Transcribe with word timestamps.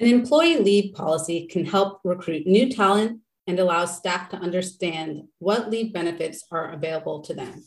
An 0.00 0.06
employee 0.06 0.56
leave 0.56 0.94
policy 0.94 1.46
can 1.46 1.66
help 1.66 2.00
recruit 2.04 2.46
new 2.46 2.70
talent 2.70 3.20
and 3.46 3.58
allow 3.58 3.84
staff 3.84 4.30
to 4.30 4.38
understand 4.38 5.24
what 5.40 5.68
leave 5.68 5.92
benefits 5.92 6.42
are 6.50 6.72
available 6.72 7.20
to 7.20 7.34
them. 7.34 7.62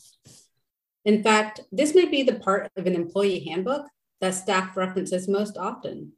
In 1.04 1.22
fact, 1.22 1.60
this 1.70 1.94
may 1.94 2.06
be 2.06 2.24
the 2.24 2.40
part 2.40 2.72
of 2.76 2.88
an 2.88 2.96
employee 2.96 3.44
handbook 3.44 3.86
that 4.20 4.34
staff 4.34 4.76
references 4.76 5.28
most 5.28 5.56
often. 5.56 6.14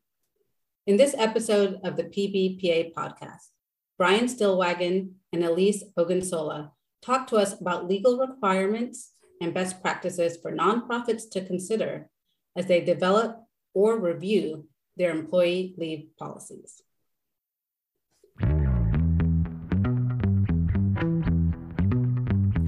In 0.86 0.96
this 0.96 1.14
episode 1.18 1.80
of 1.84 1.96
the 1.96 2.04
PBPA 2.04 2.94
podcast, 2.94 3.50
Brian 3.98 4.24
Stillwagon 4.24 5.10
and 5.34 5.44
Elise 5.44 5.84
Ogunsola 5.98 6.70
talk 7.02 7.26
to 7.26 7.36
us 7.36 7.60
about 7.60 7.88
legal 7.88 8.16
requirements 8.16 9.12
and 9.42 9.52
best 9.52 9.82
practices 9.82 10.38
for 10.40 10.50
nonprofits 10.50 11.28
to 11.32 11.44
consider 11.44 12.08
as 12.56 12.64
they 12.64 12.80
develop 12.80 13.36
or 13.74 14.00
review 14.00 14.66
their 14.96 15.10
employee 15.10 15.74
leave 15.76 16.08
policies. 16.18 16.82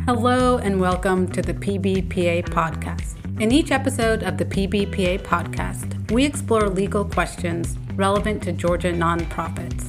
Hello, 0.05 0.59
and 0.59 0.81
welcome 0.81 1.31
to 1.33 1.43
the 1.43 1.55
PBPA 1.55 2.49
podcast. 2.49 3.17
In 3.41 3.53
each 3.53 3.71
episode 3.71 4.23
of 4.23 4.37
the 4.37 4.45
PBPA 4.45 5.21
podcast, 5.21 6.11
we 6.11 6.25
explore 6.25 6.69
legal 6.69 7.05
questions 7.05 7.77
relevant 7.95 8.43
to 8.43 8.53
Georgia 8.53 8.93
nonprofits. 8.93 9.87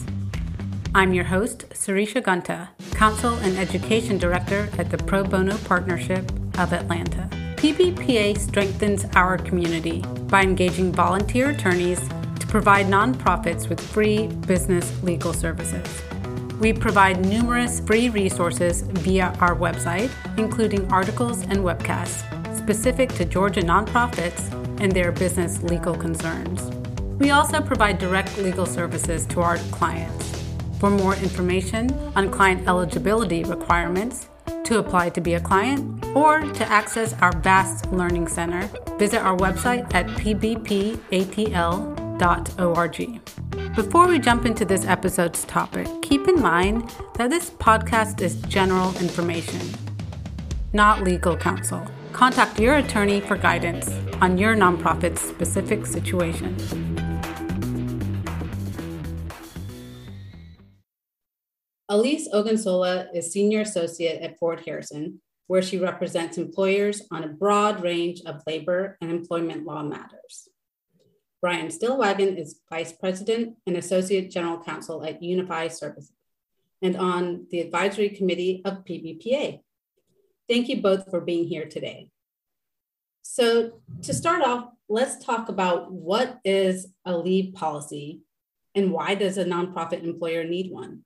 I'm 0.95 1.13
your 1.13 1.25
host, 1.25 1.69
Sarisha 1.69 2.21
Gunta, 2.21 2.69
Counsel 2.91 3.35
and 3.35 3.57
Education 3.57 4.17
Director 4.17 4.69
at 4.77 4.89
the 4.89 4.97
Pro 4.97 5.23
Bono 5.23 5.57
Partnership 5.59 6.29
of 6.57 6.73
Atlanta. 6.73 7.29
PBPA 7.55 8.37
strengthens 8.37 9.05
our 9.15 9.37
community 9.37 10.01
by 10.27 10.43
engaging 10.43 10.91
volunteer 10.91 11.49
attorneys 11.49 11.99
provide 12.49 12.87
nonprofits 12.87 13.69
with 13.69 13.79
free 13.79 14.27
business 14.47 14.91
legal 15.03 15.33
services. 15.33 15.87
We 16.59 16.73
provide 16.73 17.23
numerous 17.25 17.79
free 17.79 18.09
resources 18.09 18.81
via 18.81 19.33
our 19.39 19.55
website, 19.55 20.09
including 20.37 20.91
articles 20.91 21.43
and 21.43 21.59
webcasts 21.59 22.25
specific 22.57 23.09
to 23.13 23.23
Georgia 23.23 23.61
nonprofits 23.61 24.51
and 24.81 24.91
their 24.91 25.11
business 25.11 25.61
legal 25.63 25.95
concerns. 25.95 26.61
We 27.19 27.29
also 27.29 27.61
provide 27.61 27.99
direct 27.99 28.37
legal 28.39 28.65
services 28.65 29.25
to 29.27 29.41
our 29.41 29.57
clients. 29.71 30.25
For 30.79 30.89
more 30.89 31.15
information 31.15 31.91
on 32.15 32.31
client 32.31 32.67
eligibility 32.67 33.43
requirements, 33.43 34.27
to 34.65 34.79
apply 34.79 35.09
to 35.09 35.21
be 35.21 35.33
a 35.33 35.39
client, 35.39 36.05
or 36.15 36.41
to 36.41 36.65
access 36.71 37.13
our 37.21 37.35
vast 37.39 37.91
learning 37.91 38.27
center, 38.27 38.69
visit 38.97 39.19
our 39.19 39.35
website 39.37 39.93
at 39.93 40.05
pbpatl.com 40.07 41.98
before 43.75 44.07
we 44.07 44.19
jump 44.19 44.45
into 44.45 44.65
this 44.65 44.85
episode's 44.85 45.45
topic, 45.45 45.87
keep 46.01 46.27
in 46.27 46.41
mind 46.41 46.93
that 47.15 47.29
this 47.29 47.51
podcast 47.51 48.19
is 48.19 48.41
general 48.41 48.89
information, 48.97 49.61
not 50.73 51.01
legal 51.01 51.37
counsel. 51.37 51.81
Contact 52.11 52.59
your 52.59 52.75
attorney 52.75 53.21
for 53.21 53.37
guidance 53.37 53.89
on 54.21 54.37
your 54.37 54.53
nonprofit's 54.53 55.21
specific 55.21 55.85
situation. 55.85 56.57
Elise 61.87 62.27
Ogunsola 62.33 63.07
is 63.15 63.31
Senior 63.31 63.61
Associate 63.61 64.21
at 64.21 64.37
Ford 64.37 64.61
Harrison, 64.65 65.21
where 65.47 65.61
she 65.61 65.77
represents 65.77 66.37
employers 66.37 67.01
on 67.11 67.23
a 67.23 67.29
broad 67.29 67.81
range 67.81 68.21
of 68.25 68.41
labor 68.45 68.97
and 68.99 69.09
employment 69.09 69.65
law 69.65 69.83
matters. 69.83 70.49
Brian 71.41 71.67
Stillwagon 71.67 72.37
is 72.37 72.59
Vice 72.69 72.91
President 72.91 73.55
and 73.65 73.77
Associate 73.77 74.29
General 74.29 74.61
Counsel 74.61 75.05
at 75.05 75.23
Unify 75.23 75.69
Services 75.69 76.11
and 76.81 76.97
on 76.97 77.47
the 77.49 77.61
advisory 77.61 78.09
committee 78.09 78.61
of 78.65 78.83
PBPA. 78.85 79.61
Thank 80.49 80.67
you 80.67 80.81
both 80.81 81.09
for 81.09 81.21
being 81.21 81.45
here 81.45 81.65
today. 81.65 82.09
So 83.21 83.81
to 84.01 84.13
start 84.13 84.43
off, 84.43 84.69
let's 84.89 85.23
talk 85.23 85.49
about 85.49 85.91
what 85.91 86.39
is 86.43 86.87
a 87.05 87.15
leave 87.15 87.53
policy 87.53 88.21
and 88.75 88.91
why 88.91 89.15
does 89.15 89.37
a 89.37 89.45
nonprofit 89.45 90.03
employer 90.03 90.43
need 90.43 90.71
one? 90.71 91.03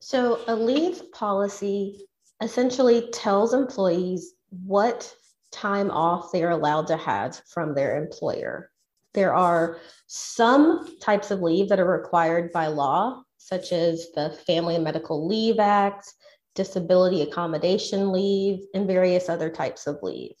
So 0.00 0.40
a 0.46 0.54
leave 0.54 1.12
policy 1.12 2.06
essentially 2.40 3.08
tells 3.12 3.54
employees 3.54 4.34
what 4.50 5.12
time 5.50 5.90
off 5.90 6.32
they 6.32 6.42
are 6.44 6.50
allowed 6.50 6.86
to 6.88 6.96
have 6.96 7.40
from 7.48 7.74
their 7.74 8.02
employer. 8.02 8.70
There 9.14 9.34
are 9.34 9.78
some 10.06 10.96
types 10.98 11.30
of 11.30 11.42
leave 11.42 11.68
that 11.68 11.80
are 11.80 11.84
required 11.84 12.52
by 12.52 12.68
law, 12.68 13.22
such 13.38 13.72
as 13.72 14.06
the 14.14 14.30
Family 14.46 14.76
and 14.76 14.84
Medical 14.84 15.26
Leave 15.26 15.58
Act, 15.58 16.12
disability 16.54 17.22
accommodation 17.22 18.12
leave, 18.12 18.60
and 18.74 18.86
various 18.86 19.28
other 19.28 19.50
types 19.50 19.86
of 19.86 20.02
leave. 20.02 20.34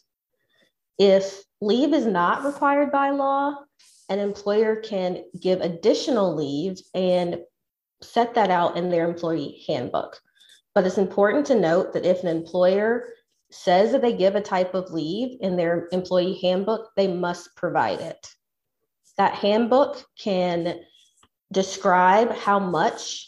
If 0.98 1.42
leave 1.60 1.92
is 1.94 2.06
not 2.06 2.44
required 2.44 2.92
by 2.92 3.10
law, 3.10 3.56
an 4.08 4.18
employer 4.18 4.76
can 4.76 5.24
give 5.40 5.60
additional 5.60 6.34
leave 6.34 6.78
and 6.94 7.38
set 8.02 8.34
that 8.34 8.50
out 8.50 8.76
in 8.76 8.90
their 8.90 9.08
employee 9.08 9.64
handbook. 9.66 10.20
But 10.74 10.86
it's 10.86 10.98
important 10.98 11.46
to 11.46 11.54
note 11.54 11.92
that 11.92 12.06
if 12.06 12.22
an 12.22 12.28
employer 12.28 13.08
says 13.50 13.92
that 13.92 14.02
they 14.02 14.12
give 14.12 14.36
a 14.36 14.40
type 14.40 14.74
of 14.74 14.92
leave 14.92 15.38
in 15.40 15.56
their 15.56 15.88
employee 15.90 16.38
handbook, 16.40 16.90
they 16.96 17.08
must 17.08 17.54
provide 17.56 18.00
it. 18.00 18.28
That 19.16 19.34
handbook 19.34 20.04
can 20.18 20.80
describe 21.52 22.32
how 22.32 22.58
much 22.58 23.26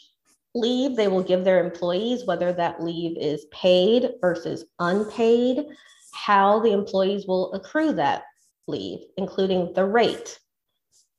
leave 0.54 0.96
they 0.96 1.08
will 1.08 1.22
give 1.22 1.44
their 1.44 1.64
employees, 1.64 2.26
whether 2.26 2.52
that 2.52 2.82
leave 2.82 3.16
is 3.18 3.46
paid 3.46 4.12
versus 4.20 4.64
unpaid, 4.78 5.66
how 6.12 6.60
the 6.60 6.72
employees 6.72 7.26
will 7.26 7.52
accrue 7.52 7.92
that 7.92 8.24
leave, 8.66 9.00
including 9.16 9.72
the 9.74 9.84
rate. 9.84 10.38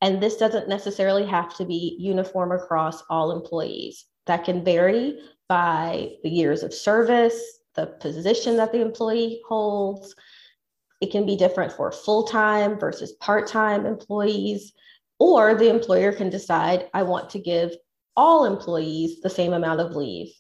And 0.02 0.22
this 0.22 0.38
doesn't 0.38 0.70
necessarily 0.70 1.26
have 1.26 1.56
to 1.58 1.66
be 1.66 1.96
uniform 2.00 2.52
across 2.52 3.04
all 3.10 3.32
employees. 3.32 4.06
That 4.26 4.44
can 4.44 4.64
vary 4.64 5.20
by 5.48 6.16
the 6.24 6.30
years 6.30 6.64
of 6.64 6.74
service, 6.74 7.42
the 7.76 7.88
position 7.88 8.58
that 8.58 8.72
the 8.72 8.82
employee 8.82 9.42
holds, 9.48 10.16
it 11.04 11.12
can 11.12 11.26
be 11.26 11.36
different 11.36 11.74
for 11.74 11.92
full 11.92 12.24
time 12.24 12.80
versus 12.80 13.12
part 13.14 13.46
time 13.46 13.86
employees, 13.86 14.72
or 15.20 15.54
the 15.54 15.70
employer 15.70 16.14
can 16.14 16.30
decide, 16.30 16.90
I 16.94 17.04
want 17.04 17.30
to 17.32 17.40
give 17.40 17.72
all 18.16 18.46
employees 18.46 19.20
the 19.20 19.30
same 19.30 19.52
amount 19.52 19.82
of 19.82 19.98
leave. 19.98 20.34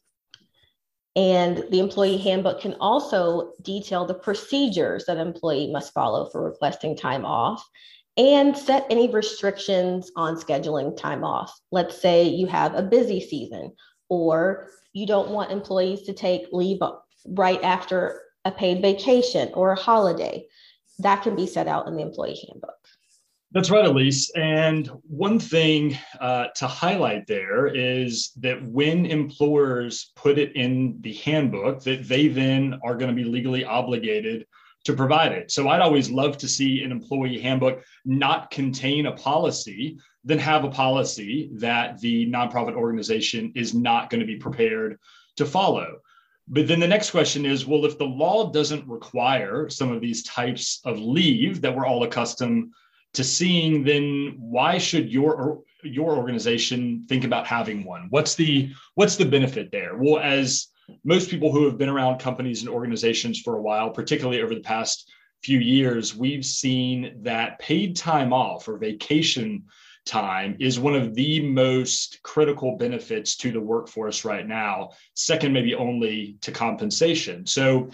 And 1.18 1.66
the 1.70 1.80
employee 1.80 2.18
handbook 2.18 2.62
can 2.62 2.76
also 2.80 3.52
detail 3.62 4.06
the 4.06 4.14
procedures 4.14 5.06
that 5.06 5.18
employee 5.18 5.70
must 5.70 5.94
follow 5.94 6.30
for 6.30 6.42
requesting 6.42 6.96
time 6.96 7.26
off 7.26 7.62
and 8.16 8.58
set 8.58 8.88
any 8.90 9.10
restrictions 9.10 10.12
on 10.16 10.38
scheduling 10.38 10.96
time 10.96 11.26
off. 11.26 11.54
Let's 11.72 12.02
say 12.02 12.24
you 12.24 12.48
have 12.48 12.74
a 12.74 12.84
busy 12.84 13.20
season 13.20 13.74
or 14.08 14.70
you 14.94 15.06
don't 15.06 15.32
want 15.32 15.52
employees 15.52 16.04
to 16.04 16.14
take 16.14 16.48
leave 16.54 16.80
right 17.28 17.62
after 17.64 18.22
a 18.46 18.52
paid 18.52 18.82
vacation 18.82 19.50
or 19.54 19.72
a 19.72 19.80
holiday. 19.80 20.46
That 21.00 21.24
can 21.24 21.36
be 21.36 21.48
set 21.48 21.68
out 21.68 21.88
in 21.88 21.96
the 21.96 22.02
employee 22.02 22.40
handbook. 22.48 22.76
That's 23.52 23.70
right, 23.70 23.86
Elise. 23.86 24.32
And 24.32 24.90
one 25.08 25.38
thing 25.38 25.96
uh, 26.20 26.48
to 26.56 26.66
highlight 26.66 27.28
there 27.28 27.68
is 27.68 28.32
that 28.38 28.64
when 28.64 29.06
employers 29.06 30.12
put 30.16 30.40
it 30.40 30.56
in 30.56 30.98
the 31.02 31.14
handbook, 31.14 31.84
that 31.84 32.08
they 32.08 32.30
then 32.30 32.80
are 32.84 32.98
going 32.98 33.16
to 33.16 33.24
be 33.24 33.30
legally 33.30 33.64
obligated 33.64 34.48
to 34.86 34.94
provide 34.94 35.34
it. 35.34 35.52
So 35.52 35.70
I'd 35.70 35.82
always 35.82 36.10
love 36.10 36.38
to 36.40 36.48
see 36.48 36.84
an 36.84 36.92
employee 36.92 37.40
handbook 37.40 37.84
not 38.06 38.50
contain 38.50 39.06
a 39.06 39.12
policy, 39.12 40.00
then 40.24 40.40
have 40.40 40.64
a 40.64 40.70
policy 40.70 41.52
that 41.54 42.00
the 42.00 42.26
nonprofit 42.32 42.74
organization 42.74 43.52
is 43.56 43.76
not 43.76 44.10
going 44.10 44.20
to 44.20 44.28
be 44.28 44.38
prepared 44.38 44.98
to 45.38 45.46
follow. 45.46 46.00
But 46.48 46.68
then 46.68 46.80
the 46.80 46.88
next 46.88 47.12
question 47.12 47.46
is 47.46 47.66
well, 47.66 47.86
if 47.86 47.98
the 47.98 48.06
law 48.06 48.52
doesn't 48.52 48.88
require 48.88 49.70
some 49.70 49.92
of 49.92 50.02
these 50.02 50.24
types 50.24 50.82
of 50.86 51.00
leave 51.00 51.62
that 51.62 51.76
we're 51.76 51.86
all 51.86 52.04
accustomed 52.04 52.74
to 53.14 53.24
seeing, 53.24 53.84
then 53.84 54.36
why 54.38 54.78
should 54.78 55.12
your 55.12 55.64
your 55.84 56.16
organization 56.16 57.06
think 57.08 57.24
about 57.24 57.48
having 57.48 57.84
one? 57.84 58.08
What's 58.10 58.36
the 58.36 58.72
what's 58.96 59.16
the 59.16 59.26
benefit 59.26 59.72
there? 59.72 59.98
Well, 59.98 60.20
as 60.20 60.68
most 61.04 61.30
people 61.30 61.52
who 61.52 61.66
have 61.66 61.78
been 61.78 61.90
around 61.90 62.20
companies 62.20 62.62
and 62.62 62.70
organizations 62.70 63.40
for 63.40 63.56
a 63.56 63.62
while, 63.62 63.92
particularly 63.92 64.42
over 64.42 64.54
the 64.54 64.62
past 64.62 65.10
few 65.44 65.60
years, 65.60 66.16
we've 66.16 66.46
seen 66.46 67.20
that 67.24 67.60
paid 67.60 67.96
time 67.96 68.34
off 68.34 68.68
or 68.68 68.78
vacation 68.78 69.64
time 70.06 70.58
is 70.60 70.80
one 70.80 70.96
of 70.96 71.16
the 71.16 71.42
most 71.42 72.22
critical 72.24 72.78
benefits 72.78 73.36
to 73.38 73.52
the 73.52 73.62
workforce 73.62 74.26
right 74.26 74.48
now, 74.48 74.90
second, 75.16 75.54
maybe 75.54 75.76
only 75.76 76.38
to 76.42 76.52
compensation. 76.52 77.46
So, 77.46 77.90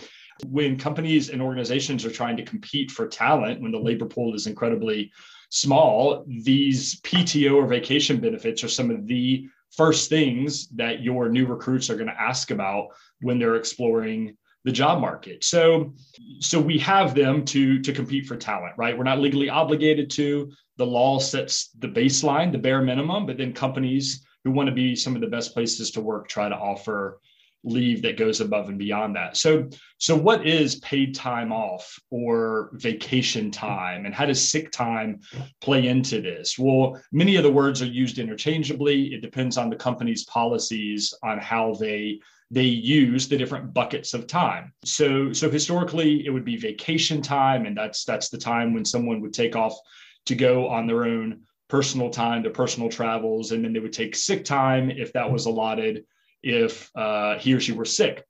when 0.47 0.77
companies 0.77 1.29
and 1.29 1.41
organizations 1.41 2.05
are 2.05 2.11
trying 2.11 2.37
to 2.37 2.45
compete 2.45 2.91
for 2.91 3.07
talent, 3.07 3.61
when 3.61 3.73
the 3.73 3.79
labor 3.79 4.05
pool 4.05 4.33
is 4.33 4.47
incredibly 4.47 5.11
small, 5.49 6.23
these 6.27 7.01
PTO 7.01 7.55
or 7.55 7.67
vacation 7.67 8.21
benefits 8.21 8.63
are 8.63 8.69
some 8.69 8.89
of 8.89 9.05
the 9.05 9.49
first 9.75 10.09
things 10.09 10.67
that 10.69 11.01
your 11.01 11.29
new 11.29 11.45
recruits 11.45 11.89
are 11.89 11.95
going 11.95 12.07
to 12.07 12.21
ask 12.21 12.51
about 12.51 12.87
when 13.21 13.37
they're 13.37 13.57
exploring 13.57 14.37
the 14.65 14.71
job 14.71 14.99
market. 14.99 15.43
So 15.43 15.93
so 16.39 16.59
we 16.59 16.77
have 16.79 17.15
them 17.15 17.45
to 17.45 17.79
to 17.81 17.93
compete 17.93 18.25
for 18.25 18.35
talent, 18.35 18.73
right? 18.77 18.97
We're 18.97 19.03
not 19.03 19.19
legally 19.19 19.49
obligated 19.49 20.09
to. 20.11 20.51
The 20.79 20.85
law 20.85 21.19
sets 21.19 21.69
the 21.77 21.89
baseline, 21.89 22.51
the 22.51 22.57
bare 22.57 22.81
minimum, 22.81 23.25
but 23.25 23.37
then 23.37 23.53
companies 23.53 24.25
who 24.43 24.51
want 24.51 24.67
to 24.67 24.73
be 24.73 24.95
some 24.95 25.13
of 25.13 25.21
the 25.21 25.27
best 25.27 25.53
places 25.53 25.91
to 25.91 26.01
work 26.01 26.27
try 26.27 26.49
to 26.49 26.55
offer 26.55 27.19
leave 27.63 28.01
that 28.01 28.17
goes 28.17 28.39
above 28.39 28.69
and 28.69 28.77
beyond 28.77 29.15
that. 29.15 29.35
So 29.35 29.69
so 29.97 30.15
what 30.15 30.47
is 30.47 30.79
paid 30.79 31.13
time 31.13 31.51
off 31.51 31.99
or 32.09 32.69
vacation 32.73 33.51
time 33.51 34.05
and 34.05 34.15
how 34.15 34.25
does 34.25 34.49
sick 34.49 34.71
time 34.71 35.19
play 35.59 35.87
into 35.87 36.21
this? 36.21 36.57
Well, 36.57 37.01
many 37.11 37.35
of 37.35 37.43
the 37.43 37.51
words 37.51 37.81
are 37.81 37.85
used 37.85 38.17
interchangeably. 38.17 39.13
It 39.13 39.21
depends 39.21 39.57
on 39.57 39.69
the 39.69 39.75
company's 39.75 40.23
policies 40.25 41.13
on 41.23 41.39
how 41.39 41.73
they 41.73 42.19
they 42.51 42.63
use 42.63 43.27
the 43.27 43.37
different 43.37 43.73
buckets 43.73 44.13
of 44.13 44.25
time. 44.25 44.73
So 44.85 45.33
so 45.33 45.51
historically 45.51 46.25
it 46.25 46.29
would 46.29 46.45
be 46.45 46.55
vacation 46.55 47.21
time 47.21 47.65
and 47.65 47.77
that's 47.77 48.05
that's 48.05 48.29
the 48.29 48.37
time 48.37 48.73
when 48.73 48.85
someone 48.85 49.19
would 49.21 49.33
take 49.33 49.57
off 49.57 49.77
to 50.25 50.35
go 50.35 50.67
on 50.67 50.87
their 50.87 51.05
own 51.05 51.41
personal 51.69 52.09
time 52.09 52.43
to 52.43 52.49
personal 52.49 52.89
travels 52.89 53.51
and 53.51 53.63
then 53.63 53.73
they 53.73 53.79
would 53.79 53.93
take 53.93 54.15
sick 54.15 54.43
time 54.43 54.89
if 54.89 55.13
that 55.13 55.31
was 55.31 55.45
allotted 55.45 56.03
if 56.41 56.89
uh, 56.95 57.37
he 57.37 57.53
or 57.53 57.59
she 57.59 57.71
were 57.71 57.85
sick. 57.85 58.25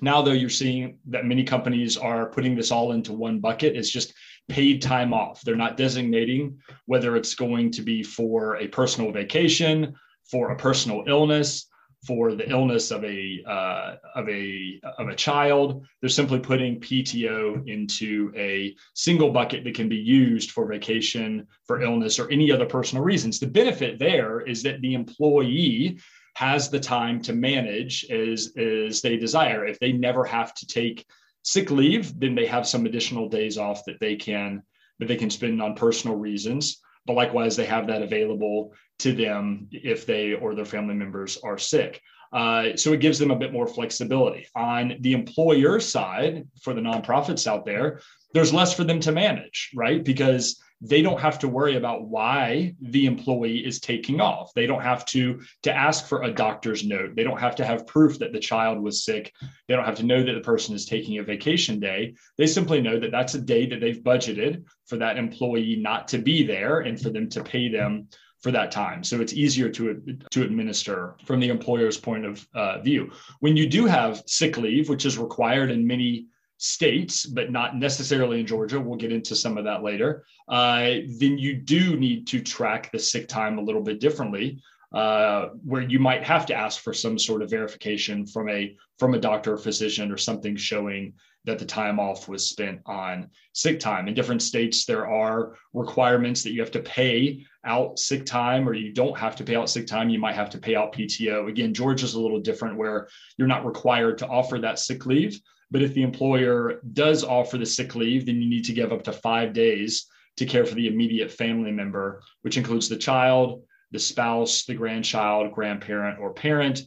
Now, 0.00 0.22
though, 0.22 0.32
you're 0.32 0.48
seeing 0.48 0.98
that 1.06 1.24
many 1.24 1.42
companies 1.42 1.96
are 1.96 2.30
putting 2.30 2.54
this 2.54 2.70
all 2.70 2.92
into 2.92 3.12
one 3.12 3.40
bucket. 3.40 3.76
It's 3.76 3.90
just 3.90 4.14
paid 4.48 4.80
time 4.80 5.12
off. 5.12 5.42
They're 5.42 5.56
not 5.56 5.76
designating 5.76 6.58
whether 6.86 7.16
it's 7.16 7.34
going 7.34 7.72
to 7.72 7.82
be 7.82 8.02
for 8.02 8.56
a 8.56 8.68
personal 8.68 9.10
vacation, 9.10 9.94
for 10.30 10.50
a 10.50 10.56
personal 10.56 11.04
illness, 11.08 11.66
for 12.06 12.34
the 12.34 12.48
illness 12.48 12.90
of 12.90 13.04
a 13.04 13.42
uh, 13.46 13.96
of 14.14 14.28
a 14.28 14.80
of 14.98 15.08
a 15.08 15.14
child. 15.14 15.86
They're 16.00 16.08
simply 16.08 16.38
putting 16.38 16.80
PTO 16.80 17.68
into 17.68 18.32
a 18.36 18.74
single 18.94 19.30
bucket 19.30 19.64
that 19.64 19.74
can 19.74 19.88
be 19.88 19.96
used 19.96 20.52
for 20.52 20.66
vacation, 20.66 21.46
for 21.66 21.82
illness, 21.82 22.18
or 22.18 22.30
any 22.30 22.52
other 22.52 22.66
personal 22.66 23.04
reasons. 23.04 23.40
The 23.40 23.46
benefit 23.46 23.98
there 23.98 24.40
is 24.40 24.62
that 24.62 24.80
the 24.80 24.94
employee 24.94 25.98
has 26.36 26.70
the 26.70 26.80
time 26.80 27.20
to 27.22 27.32
manage 27.32 28.04
as 28.10 28.52
as 28.56 29.00
they 29.00 29.16
desire. 29.16 29.66
If 29.66 29.78
they 29.80 29.92
never 29.92 30.24
have 30.24 30.54
to 30.54 30.66
take 30.66 31.04
sick 31.42 31.70
leave, 31.70 32.18
then 32.18 32.34
they 32.34 32.46
have 32.46 32.66
some 32.66 32.86
additional 32.86 33.28
days 33.28 33.58
off 33.58 33.84
that 33.86 34.00
they 34.00 34.16
can 34.16 34.62
that 35.00 35.06
they 35.06 35.16
can 35.16 35.30
spend 35.30 35.60
on 35.60 35.74
personal 35.74 36.16
reasons. 36.16 36.80
But 37.08 37.14
likewise, 37.14 37.56
they 37.56 37.64
have 37.64 37.86
that 37.86 38.02
available 38.02 38.74
to 38.98 39.12
them 39.12 39.68
if 39.72 40.04
they 40.04 40.34
or 40.34 40.54
their 40.54 40.66
family 40.66 40.94
members 40.94 41.38
are 41.42 41.56
sick. 41.56 42.02
Uh, 42.34 42.76
so 42.76 42.92
it 42.92 43.00
gives 43.00 43.18
them 43.18 43.30
a 43.30 43.36
bit 43.36 43.50
more 43.50 43.66
flexibility. 43.66 44.46
On 44.54 44.94
the 45.00 45.14
employer 45.14 45.80
side, 45.80 46.46
for 46.62 46.74
the 46.74 46.82
nonprofits 46.82 47.46
out 47.46 47.64
there, 47.64 48.02
there's 48.34 48.52
less 48.52 48.74
for 48.74 48.84
them 48.84 49.00
to 49.00 49.10
manage, 49.10 49.70
right? 49.74 50.04
Because 50.04 50.62
they 50.80 51.02
don't 51.02 51.20
have 51.20 51.40
to 51.40 51.48
worry 51.48 51.76
about 51.76 52.06
why 52.06 52.74
the 52.80 53.06
employee 53.06 53.66
is 53.66 53.80
taking 53.80 54.20
off. 54.20 54.52
They 54.54 54.66
don't 54.66 54.82
have 54.82 55.04
to 55.06 55.40
to 55.64 55.74
ask 55.74 56.06
for 56.06 56.22
a 56.22 56.32
doctor's 56.32 56.84
note. 56.84 57.16
They 57.16 57.24
don't 57.24 57.40
have 57.40 57.56
to 57.56 57.64
have 57.64 57.86
proof 57.86 58.18
that 58.20 58.32
the 58.32 58.38
child 58.38 58.80
was 58.80 59.04
sick. 59.04 59.32
They 59.66 59.74
don't 59.74 59.84
have 59.84 59.96
to 59.96 60.06
know 60.06 60.22
that 60.22 60.32
the 60.32 60.40
person 60.40 60.74
is 60.74 60.86
taking 60.86 61.18
a 61.18 61.24
vacation 61.24 61.80
day. 61.80 62.14
They 62.36 62.46
simply 62.46 62.80
know 62.80 62.98
that 63.00 63.10
that's 63.10 63.34
a 63.34 63.40
day 63.40 63.66
that 63.66 63.80
they've 63.80 64.02
budgeted 64.02 64.64
for 64.86 64.96
that 64.98 65.18
employee 65.18 65.76
not 65.76 66.08
to 66.08 66.18
be 66.18 66.46
there 66.46 66.80
and 66.80 67.00
for 67.00 67.10
them 67.10 67.28
to 67.30 67.42
pay 67.42 67.68
them 67.68 68.08
for 68.40 68.52
that 68.52 68.70
time. 68.70 69.02
So 69.02 69.20
it's 69.20 69.32
easier 69.32 69.68
to, 69.70 70.00
to 70.30 70.42
administer 70.42 71.16
from 71.24 71.40
the 71.40 71.48
employer's 71.48 71.98
point 71.98 72.24
of 72.24 72.46
uh, 72.54 72.78
view. 72.78 73.10
When 73.40 73.56
you 73.56 73.68
do 73.68 73.86
have 73.86 74.22
sick 74.26 74.56
leave, 74.56 74.88
which 74.88 75.06
is 75.06 75.18
required 75.18 75.72
in 75.72 75.86
many 75.86 76.26
states, 76.58 77.24
but 77.24 77.50
not 77.50 77.76
necessarily 77.76 78.40
in 78.40 78.46
Georgia, 78.46 78.80
we'll 78.80 78.98
get 78.98 79.12
into 79.12 79.34
some 79.34 79.56
of 79.56 79.64
that 79.64 79.82
later, 79.82 80.24
uh, 80.48 80.96
then 81.18 81.38
you 81.38 81.54
do 81.54 81.96
need 81.96 82.26
to 82.26 82.40
track 82.40 82.90
the 82.92 82.98
sick 82.98 83.28
time 83.28 83.58
a 83.58 83.62
little 83.62 83.82
bit 83.82 84.00
differently. 84.00 84.60
Uh, 84.90 85.50
where 85.66 85.82
you 85.82 85.98
might 85.98 86.24
have 86.24 86.46
to 86.46 86.54
ask 86.54 86.80
for 86.80 86.94
some 86.94 87.18
sort 87.18 87.42
of 87.42 87.50
verification 87.50 88.24
from 88.24 88.48
a 88.48 88.74
from 88.98 89.12
a 89.12 89.18
doctor 89.18 89.52
or 89.52 89.58
physician 89.58 90.10
or 90.10 90.16
something 90.16 90.56
showing 90.56 91.12
that 91.44 91.58
the 91.58 91.64
time 91.64 92.00
off 92.00 92.26
was 92.26 92.48
spent 92.48 92.80
on 92.86 93.28
sick 93.52 93.78
time. 93.80 94.08
In 94.08 94.14
different 94.14 94.42
states, 94.42 94.86
there 94.86 95.06
are 95.06 95.54
requirements 95.74 96.42
that 96.42 96.52
you 96.52 96.60
have 96.60 96.70
to 96.70 96.80
pay 96.80 97.44
out 97.64 97.98
sick 97.98 98.24
time 98.24 98.68
or 98.68 98.74
you 98.74 98.92
don't 98.92 99.16
have 99.16 99.36
to 99.36 99.44
pay 99.44 99.56
out 99.56 99.68
sick 99.70 99.86
time. 99.86 100.08
You 100.08 100.18
might 100.18 100.34
have 100.34 100.50
to 100.50 100.58
pay 100.58 100.74
out 100.74 100.94
PTO. 100.94 101.48
Again, 101.48 101.74
Georgia's 101.74 102.14
a 102.14 102.20
little 102.20 102.40
different 102.40 102.76
where 102.76 103.08
you're 103.36 103.46
not 103.48 103.66
required 103.66 104.18
to 104.18 104.26
offer 104.26 104.58
that 104.58 104.78
sick 104.78 105.06
leave. 105.06 105.40
But 105.70 105.82
if 105.82 105.94
the 105.94 106.02
employer 106.02 106.80
does 106.92 107.24
offer 107.24 107.58
the 107.58 107.66
sick 107.66 107.94
leave, 107.94 108.26
then 108.26 108.40
you 108.40 108.48
need 108.48 108.64
to 108.64 108.72
give 108.72 108.92
up 108.92 109.04
to 109.04 109.12
five 109.12 109.52
days 109.52 110.06
to 110.38 110.46
care 110.46 110.64
for 110.64 110.74
the 110.74 110.86
immediate 110.86 111.30
family 111.30 111.72
member, 111.72 112.22
which 112.42 112.56
includes 112.56 112.88
the 112.88 112.96
child, 112.96 113.62
the 113.90 113.98
spouse, 113.98 114.64
the 114.64 114.74
grandchild, 114.74 115.52
grandparent, 115.52 116.18
or 116.18 116.32
parent, 116.32 116.82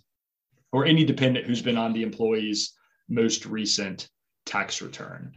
or 0.71 0.85
any 0.85 1.03
dependent 1.03 1.45
who's 1.45 1.61
been 1.61 1.77
on 1.77 1.93
the 1.93 2.03
employee's 2.03 2.73
most 3.09 3.45
recent 3.45 4.09
tax 4.45 4.81
return. 4.81 5.33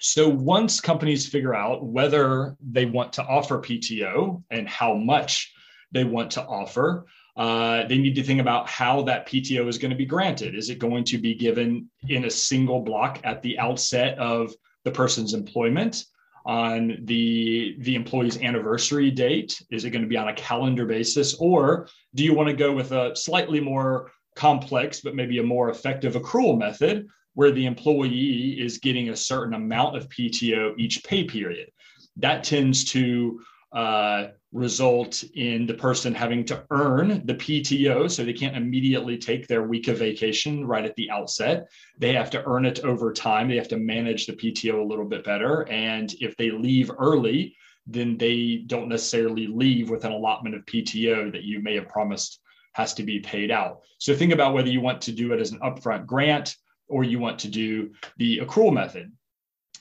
So 0.00 0.28
once 0.28 0.80
companies 0.80 1.28
figure 1.28 1.54
out 1.54 1.84
whether 1.84 2.56
they 2.60 2.86
want 2.86 3.12
to 3.14 3.24
offer 3.24 3.58
PTO 3.58 4.42
and 4.50 4.68
how 4.68 4.94
much 4.94 5.52
they 5.92 6.04
want 6.04 6.32
to 6.32 6.42
offer, 6.42 7.06
uh, 7.36 7.86
they 7.86 7.98
need 7.98 8.14
to 8.14 8.22
think 8.22 8.40
about 8.40 8.68
how 8.68 9.02
that 9.02 9.26
PTO 9.26 9.68
is 9.68 9.78
going 9.78 9.90
to 9.90 9.96
be 9.96 10.06
granted. 10.06 10.54
Is 10.54 10.68
it 10.68 10.78
going 10.78 11.04
to 11.04 11.18
be 11.18 11.34
given 11.34 11.88
in 12.08 12.24
a 12.24 12.30
single 12.30 12.80
block 12.80 13.20
at 13.24 13.42
the 13.42 13.58
outset 13.58 14.18
of 14.18 14.52
the 14.84 14.90
person's 14.90 15.34
employment? 15.34 16.04
on 16.44 16.98
the 17.04 17.76
the 17.80 17.94
employee's 17.94 18.40
anniversary 18.40 19.10
date? 19.10 19.62
Is 19.70 19.84
it 19.84 19.90
going 19.90 20.02
to 20.02 20.08
be 20.08 20.16
on 20.16 20.28
a 20.28 20.34
calendar 20.34 20.86
basis, 20.86 21.34
or 21.34 21.88
do 22.14 22.24
you 22.24 22.34
want 22.34 22.48
to 22.48 22.56
go 22.56 22.72
with 22.72 22.92
a 22.92 23.14
slightly 23.14 23.60
more 23.60 24.10
complex 24.34 25.00
but 25.00 25.14
maybe 25.14 25.38
a 25.38 25.42
more 25.42 25.70
effective 25.70 26.14
accrual 26.14 26.58
method 26.58 27.06
where 27.34 27.50
the 27.50 27.66
employee 27.66 28.60
is 28.60 28.78
getting 28.78 29.10
a 29.10 29.16
certain 29.16 29.54
amount 29.54 29.96
of 29.96 30.08
PTO 30.08 30.74
each 30.78 31.04
pay 31.04 31.24
period? 31.24 31.70
That 32.16 32.44
tends 32.44 32.84
to 32.86 33.40
uh, 33.72 34.28
result 34.52 35.24
in 35.34 35.66
the 35.66 35.74
person 35.74 36.14
having 36.14 36.44
to 36.44 36.64
earn 36.70 37.24
the 37.24 37.34
PTO. 37.34 38.10
So 38.10 38.24
they 38.24 38.32
can't 38.32 38.56
immediately 38.56 39.16
take 39.16 39.46
their 39.46 39.62
week 39.62 39.88
of 39.88 39.98
vacation 39.98 40.66
right 40.66 40.84
at 40.84 40.94
the 40.96 41.10
outset. 41.10 41.68
They 41.98 42.12
have 42.12 42.30
to 42.30 42.44
earn 42.46 42.66
it 42.66 42.80
over 42.80 43.12
time. 43.12 43.48
They 43.48 43.56
have 43.56 43.68
to 43.68 43.78
manage 43.78 44.26
the 44.26 44.34
PTO 44.34 44.80
a 44.80 44.84
little 44.84 45.06
bit 45.06 45.24
better. 45.24 45.68
And 45.68 46.12
if 46.20 46.36
they 46.36 46.50
leave 46.50 46.90
early, 46.98 47.56
then 47.86 48.16
they 48.16 48.62
don't 48.66 48.88
necessarily 48.88 49.46
leave 49.46 49.90
with 49.90 50.04
an 50.04 50.12
allotment 50.12 50.54
of 50.54 50.64
PTO 50.66 51.32
that 51.32 51.44
you 51.44 51.60
may 51.60 51.74
have 51.74 51.88
promised 51.88 52.40
has 52.74 52.94
to 52.94 53.02
be 53.02 53.20
paid 53.20 53.50
out. 53.50 53.80
So 53.98 54.14
think 54.14 54.32
about 54.32 54.54
whether 54.54 54.68
you 54.68 54.80
want 54.80 55.02
to 55.02 55.12
do 55.12 55.32
it 55.32 55.40
as 55.40 55.52
an 55.52 55.60
upfront 55.60 56.06
grant 56.06 56.56
or 56.88 57.04
you 57.04 57.18
want 57.18 57.38
to 57.40 57.48
do 57.48 57.92
the 58.18 58.38
accrual 58.38 58.72
method. 58.72 59.12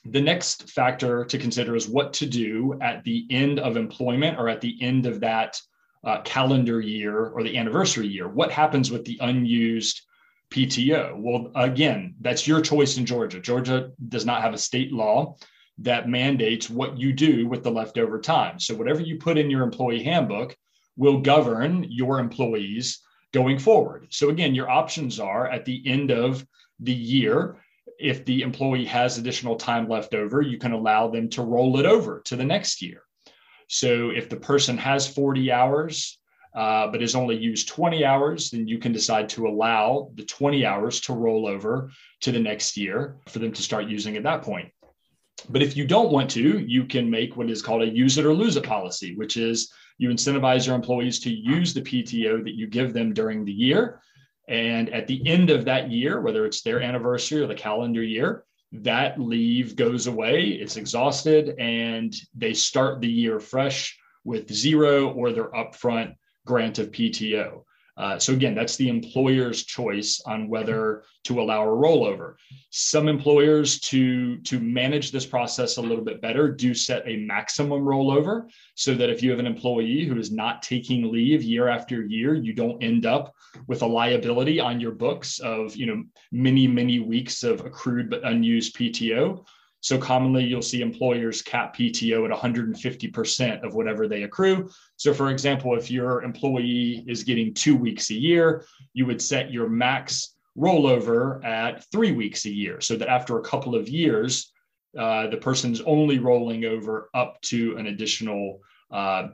The 0.06 0.22
next 0.22 0.70
factor 0.70 1.26
to 1.26 1.38
consider 1.38 1.76
is 1.76 1.88
what 1.88 2.14
to 2.14 2.26
do 2.26 2.78
at 2.82 3.04
the 3.04 3.28
end 3.30 3.60
of 3.60 3.78
employment 3.78 4.40
or 4.40 4.50
at 4.50 4.62
the 4.62 4.78
end 4.82 5.06
of 5.06 5.20
that 5.20 5.62
uh, 6.04 6.22
calendar 6.24 6.82
year 6.82 7.28
or 7.28 7.44
the 7.44 7.58
anniversary 7.58 8.08
year. 8.08 8.28
What 8.28 8.52
happens 8.52 8.90
with 8.90 9.06
the 9.06 9.20
unused 9.22 10.02
PTO? 10.52 11.16
Well, 11.18 11.52
again, 11.56 12.16
that's 12.20 12.48
your 12.48 12.62
choice 12.62 12.98
in 12.98 13.06
Georgia. 13.06 13.40
Georgia 13.40 13.92
does 14.10 14.26
not 14.26 14.42
have 14.42 14.56
a 14.56 14.58
state 14.58 14.92
law 14.92 15.36
that 15.78 16.10
mandates 16.10 16.70
what 16.70 16.98
you 16.98 17.14
do 17.14 17.48
with 17.48 17.64
the 17.64 17.72
leftover 17.72 18.20
time. 18.20 18.60
So, 18.60 18.76
whatever 18.76 19.02
you 19.02 19.18
put 19.18 19.38
in 19.38 19.52
your 19.52 19.64
employee 19.64 20.04
handbook 20.04 20.56
will 20.98 21.22
govern 21.22 21.86
your 21.90 22.20
employees 22.20 23.00
going 23.34 23.60
forward. 23.60 24.08
So, 24.10 24.30
again, 24.30 24.56
your 24.56 24.70
options 24.70 25.20
are 25.20 25.48
at 25.48 25.66
the 25.66 25.82
end 25.86 26.12
of 26.12 26.46
the 26.80 26.94
year 26.94 27.58
if 28.02 28.26
the 28.26 28.42
employee 28.42 28.86
has 28.86 29.18
additional 29.18 29.56
time 29.56 29.88
left 29.88 30.14
over, 30.14 30.42
you 30.42 30.58
can 30.58 30.74
allow 30.74 31.08
them 31.08 31.30
to 31.30 31.44
roll 31.44 31.80
it 31.80 31.86
over 31.86 32.22
to 32.26 32.36
the 32.36 32.44
next 32.44 32.82
year. 32.82 33.04
So 33.68 34.10
if 34.10 34.30
the 34.30 34.38
person 34.38 34.78
has 34.78 35.08
40 35.08 35.52
hours, 35.52 36.20
uh, 36.54 36.88
but 36.88 37.00
has 37.00 37.16
only 37.16 37.38
used 37.38 37.70
20 37.70 38.04
hours, 38.04 38.50
then 38.50 38.68
you 38.68 38.78
can 38.78 38.92
decide 38.92 39.30
to 39.30 39.48
allow 39.48 40.12
the 40.16 40.26
20 40.26 40.66
hours 40.66 41.00
to 41.02 41.14
roll 41.14 41.48
over 41.48 41.92
to 42.22 42.32
the 42.32 42.40
next 42.40 42.76
year 42.76 43.18
for 43.30 43.40
them 43.40 43.54
to 43.54 43.62
start 43.62 43.88
using 43.88 44.18
at 44.18 44.24
that 44.24 44.42
point. 44.42 44.70
But 45.50 45.64
if 45.64 45.78
you 45.78 45.88
don't 45.88 46.12
want 46.12 46.30
to, 46.32 46.60
you 46.60 46.84
can 46.86 47.10
make 47.10 47.38
what 47.38 47.50
is 47.50 47.62
called 47.62 47.84
a 47.84 47.88
use 47.88 48.18
it 48.18 48.26
or 48.26 48.34
lose 48.34 48.58
it 48.58 48.64
policy, 48.64 49.16
which 49.16 49.38
is 49.38 49.72
you 49.98 50.10
incentivize 50.10 50.68
your 50.68 50.76
employees 50.76 51.20
to 51.22 51.32
use 51.32 51.74
the 51.74 51.82
PTO 51.82 52.44
that 52.44 52.56
you 52.56 52.68
give 52.68 52.94
them 52.94 53.14
during 53.14 53.46
the 53.46 53.52
year 53.52 54.02
and 54.48 54.90
at 54.94 55.08
the 55.08 55.26
end 55.28 55.50
of 55.50 55.66
that 55.66 55.92
year, 55.92 56.22
whether 56.22 56.46
it's 56.46 56.62
their 56.62 56.82
anniversary 56.82 57.42
or 57.42 57.48
the 57.48 57.56
calendar 57.56 58.04
year, 58.04 58.44
that 58.72 59.20
leave 59.20 59.76
goes 59.76 60.08
away, 60.08 60.46
it's 60.46 60.78
exhausted, 60.78 61.56
and 61.60 62.16
they 62.34 62.54
start 62.54 63.02
the 63.02 63.10
year 63.10 63.40
fresh 63.40 63.98
with 64.24 64.52
zero 64.52 65.12
or 65.12 65.32
their 65.32 65.50
upfront 65.52 66.16
grant 66.46 66.80
of 66.80 66.92
PTO. 66.92 67.64
Uh, 67.98 68.18
so 68.18 68.34
again, 68.34 68.56
that's 68.56 68.78
the 68.78 68.90
employer's 68.90 69.64
choice 69.64 70.22
on 70.26 70.48
whether 70.48 71.04
to 71.24 71.42
allow 71.42 71.64
a 71.64 71.68
rollover. 71.68 72.36
Some 72.70 73.08
employers 73.08 73.80
to 73.82 74.38
to 74.40 74.60
manage 74.60 75.12
this 75.12 75.26
process 75.26 75.78
a 75.78 75.82
little 75.82 76.04
bit 76.04 76.22
better 76.22 76.52
do 76.52 76.74
set 76.74 77.08
a 77.08 77.18
maximum 77.18 77.82
rollover 77.82 78.50
so 78.76 78.96
that 78.96 79.10
if 79.10 79.22
you 79.22 79.30
have 79.30 79.40
an 79.40 79.46
employee 79.46 80.06
who 80.06 80.18
is 80.18 80.32
not 80.32 80.64
taking 80.64 81.12
leave 81.12 81.44
year 81.44 81.68
after 81.68 82.04
year, 82.04 82.34
you 82.34 82.54
don't 82.54 82.82
end 82.82 83.06
up 83.06 83.36
with 83.68 83.82
a 83.82 83.86
liability 83.86 84.60
on 84.60 84.80
your 84.80 84.92
books 84.92 85.40
of 85.40 85.76
you 85.76 85.86
know 85.86 86.04
many 86.32 86.68
many 86.68 87.00
weeks 87.00 87.44
of 87.44 87.66
accrued 87.66 88.10
but 88.10 88.26
unused 88.26 88.76
PTO. 88.76 89.46
So 89.82 89.98
commonly 89.98 90.44
you'll 90.44 90.62
see 90.62 90.82
employers 90.82 91.42
cap 91.42 91.76
PTO 91.76 92.30
at 92.30 92.38
150% 92.38 93.64
of 93.64 93.74
whatever 93.74 94.08
they 94.08 94.24
accrue. 94.24 94.70
So 94.96 95.14
for 95.14 95.30
example, 95.30 95.76
if 95.76 95.92
your 95.92 96.24
employee 96.24 97.04
is 97.08 97.24
getting 97.24 97.54
two 97.54 97.76
weeks 97.76 98.12
a 98.12 98.16
year, 98.16 98.64
you 98.94 99.06
would 99.08 99.22
set 99.22 99.52
your 99.52 99.68
max 99.68 100.36
rollover 100.58 101.44
at 101.44 101.84
three 101.92 102.12
weeks 102.12 102.46
a 102.46 102.50
year 102.50 102.80
so 102.80 102.96
that 102.96 103.10
after 103.10 103.38
a 103.38 103.44
couple 103.44 103.76
of 103.76 103.90
years, 103.90 104.52
uh, 104.98 105.28
the 105.28 105.38
person's 105.38 105.82
only 105.82 106.20
rolling 106.20 106.66
over 106.66 107.10
up 107.14 107.42
to 107.42 107.78
an 107.78 107.88
additional 107.88 108.60
uh, 108.92 109.30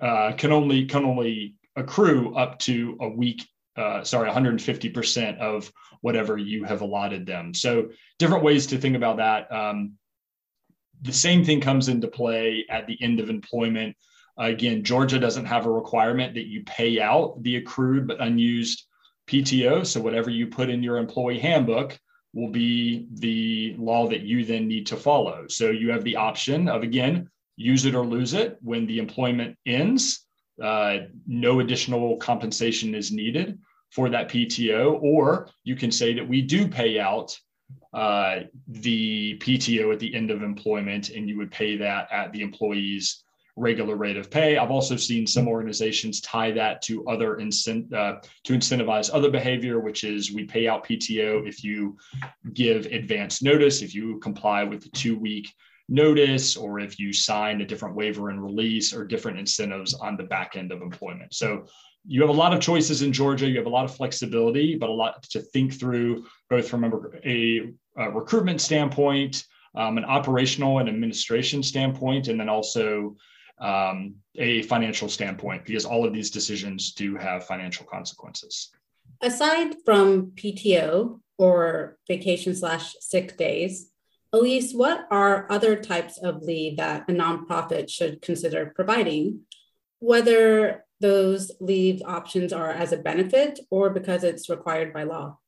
uh, 0.00 0.32
can 0.32 0.52
only 0.52 0.86
can 0.86 1.04
only 1.04 1.54
accrue 1.76 2.34
up 2.34 2.58
to 2.58 2.96
a 3.00 3.08
week 3.08 3.46
uh, 3.76 4.02
sorry 4.04 4.30
150% 4.30 5.38
of 5.38 5.70
whatever 6.00 6.36
you 6.38 6.64
have 6.64 6.80
allotted 6.80 7.26
them. 7.26 7.54
So 7.54 7.90
different 8.18 8.44
ways 8.44 8.66
to 8.68 8.78
think 8.78 8.96
about 8.96 9.18
that. 9.18 9.52
Um, 9.52 9.92
the 11.02 11.12
same 11.12 11.44
thing 11.44 11.60
comes 11.60 11.88
into 11.88 12.08
play 12.08 12.64
at 12.70 12.86
the 12.86 13.00
end 13.02 13.20
of 13.20 13.30
employment. 13.30 13.96
again, 14.38 14.84
Georgia 14.84 15.18
doesn't 15.18 15.46
have 15.46 15.66
a 15.66 15.70
requirement 15.70 16.34
that 16.34 16.46
you 16.46 16.62
pay 16.64 17.00
out 17.00 17.42
the 17.42 17.56
accrued 17.56 18.06
but 18.06 18.20
unused 18.20 18.84
PTO. 19.26 19.84
So 19.86 20.00
whatever 20.00 20.30
you 20.30 20.46
put 20.46 20.70
in 20.70 20.82
your 20.82 20.98
employee 20.98 21.38
handbook 21.38 21.98
will 22.32 22.50
be 22.50 23.08
the 23.14 23.74
law 23.78 24.06
that 24.08 24.20
you 24.20 24.44
then 24.44 24.68
need 24.68 24.86
to 24.88 24.96
follow. 24.96 25.46
So 25.48 25.70
you 25.70 25.90
have 25.90 26.04
the 26.04 26.16
option 26.16 26.68
of 26.68 26.82
again 26.82 27.30
use 27.56 27.86
it 27.86 27.94
or 27.94 28.04
lose 28.04 28.34
it 28.34 28.58
when 28.60 28.86
the 28.86 28.98
employment 28.98 29.56
ends. 29.64 30.25
Uh, 30.62 30.98
no 31.26 31.60
additional 31.60 32.16
compensation 32.16 32.94
is 32.94 33.12
needed 33.12 33.58
for 33.90 34.08
that 34.10 34.28
PTO, 34.28 35.00
or 35.02 35.48
you 35.64 35.76
can 35.76 35.90
say 35.90 36.14
that 36.14 36.26
we 36.26 36.42
do 36.42 36.68
pay 36.68 36.98
out 36.98 37.38
uh, 37.92 38.40
the 38.68 39.38
PTO 39.38 39.92
at 39.92 39.98
the 39.98 40.14
end 40.14 40.30
of 40.30 40.42
employment, 40.42 41.10
and 41.10 41.28
you 41.28 41.36
would 41.36 41.50
pay 41.50 41.76
that 41.76 42.08
at 42.12 42.32
the 42.32 42.42
employee's 42.42 43.22
regular 43.56 43.96
rate 43.96 44.18
of 44.18 44.30
pay. 44.30 44.58
I've 44.58 44.70
also 44.70 44.96
seen 44.96 45.26
some 45.26 45.48
organizations 45.48 46.20
tie 46.20 46.50
that 46.52 46.82
to 46.82 47.06
other 47.08 47.36
incent 47.36 47.92
uh, 47.92 48.16
to 48.44 48.52
incentivize 48.52 49.10
other 49.12 49.30
behavior, 49.30 49.80
which 49.80 50.04
is 50.04 50.32
we 50.32 50.44
pay 50.44 50.68
out 50.68 50.86
PTO 50.86 51.48
if 51.48 51.64
you 51.64 51.96
give 52.52 52.86
advance 52.86 53.42
notice, 53.42 53.80
if 53.80 53.94
you 53.94 54.18
comply 54.18 54.62
with 54.62 54.82
the 54.82 54.90
two 54.90 55.18
week 55.18 55.50
notice, 55.88 56.56
or 56.56 56.80
if 56.80 56.98
you 56.98 57.12
sign 57.12 57.60
a 57.60 57.66
different 57.66 57.94
waiver 57.94 58.30
and 58.30 58.42
release, 58.42 58.92
or 58.92 59.04
different 59.04 59.38
incentives 59.38 59.94
on 59.94 60.16
the 60.16 60.24
back 60.24 60.56
end 60.56 60.72
of 60.72 60.82
employment. 60.82 61.34
So 61.34 61.66
you 62.06 62.20
have 62.20 62.30
a 62.30 62.32
lot 62.32 62.54
of 62.54 62.60
choices 62.60 63.02
in 63.02 63.12
Georgia. 63.12 63.48
You 63.48 63.56
have 63.56 63.66
a 63.66 63.70
lot 63.70 63.84
of 63.84 63.94
flexibility, 63.94 64.76
but 64.76 64.88
a 64.88 64.92
lot 64.92 65.22
to 65.24 65.40
think 65.40 65.78
through, 65.78 66.26
both 66.48 66.68
from 66.68 66.84
a, 66.84 66.90
a, 67.24 67.72
a 67.96 68.10
recruitment 68.10 68.60
standpoint, 68.60 69.44
um, 69.74 69.98
an 69.98 70.04
operational 70.04 70.78
and 70.78 70.88
administration 70.88 71.62
standpoint, 71.62 72.28
and 72.28 72.38
then 72.38 72.48
also 72.48 73.16
um, 73.60 74.14
a 74.36 74.62
financial 74.62 75.08
standpoint, 75.08 75.64
because 75.64 75.84
all 75.84 76.04
of 76.04 76.12
these 76.12 76.30
decisions 76.30 76.92
do 76.92 77.16
have 77.16 77.46
financial 77.46 77.86
consequences. 77.86 78.70
Aside 79.20 79.76
from 79.84 80.32
PTO 80.32 81.20
or 81.38 81.96
vacation 82.06 82.54
slash 82.54 82.94
sick 83.00 83.36
days, 83.36 83.90
Elise, 84.32 84.72
what 84.72 85.06
are 85.10 85.50
other 85.50 85.76
types 85.76 86.18
of 86.18 86.42
leave 86.42 86.76
that 86.76 87.08
a 87.08 87.12
nonprofit 87.12 87.88
should 87.88 88.20
consider 88.20 88.72
providing, 88.74 89.40
whether 89.98 90.84
those 91.00 91.52
leave 91.60 92.02
options 92.04 92.52
are 92.52 92.70
as 92.70 92.92
a 92.92 92.96
benefit 92.96 93.60
or 93.70 93.90
because 93.90 94.24
it's 94.24 94.50
required 94.50 94.92
by 94.92 95.04
law? 95.04 95.38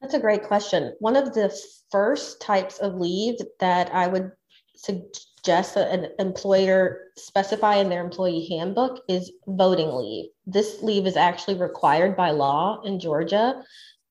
That's 0.00 0.14
a 0.14 0.20
great 0.20 0.44
question. 0.44 0.94
One 0.98 1.16
of 1.16 1.34
the 1.34 1.54
first 1.90 2.40
types 2.40 2.78
of 2.78 2.94
leave 2.94 3.36
that 3.58 3.94
I 3.94 4.06
would 4.06 4.32
suggest 4.74 5.74
that 5.74 5.90
an 5.90 6.08
employer 6.18 7.08
specify 7.16 7.76
in 7.76 7.90
their 7.90 8.02
employee 8.02 8.46
handbook 8.48 9.02
is 9.08 9.30
voting 9.46 9.92
leave. 9.92 10.30
This 10.46 10.82
leave 10.82 11.06
is 11.06 11.16
actually 11.16 11.58
required 11.58 12.16
by 12.16 12.30
law 12.30 12.80
in 12.82 12.98
Georgia. 12.98 13.62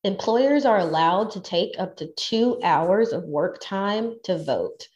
Employers 0.02 0.64
are 0.64 0.78
allowed 0.78 1.30
to 1.32 1.40
take 1.40 1.78
up 1.78 1.96
to 1.96 2.06
two 2.14 2.58
hours 2.62 3.12
of 3.12 3.24
work 3.24 3.60
time 3.60 4.16
to 4.24 4.42
vote. 4.42 4.88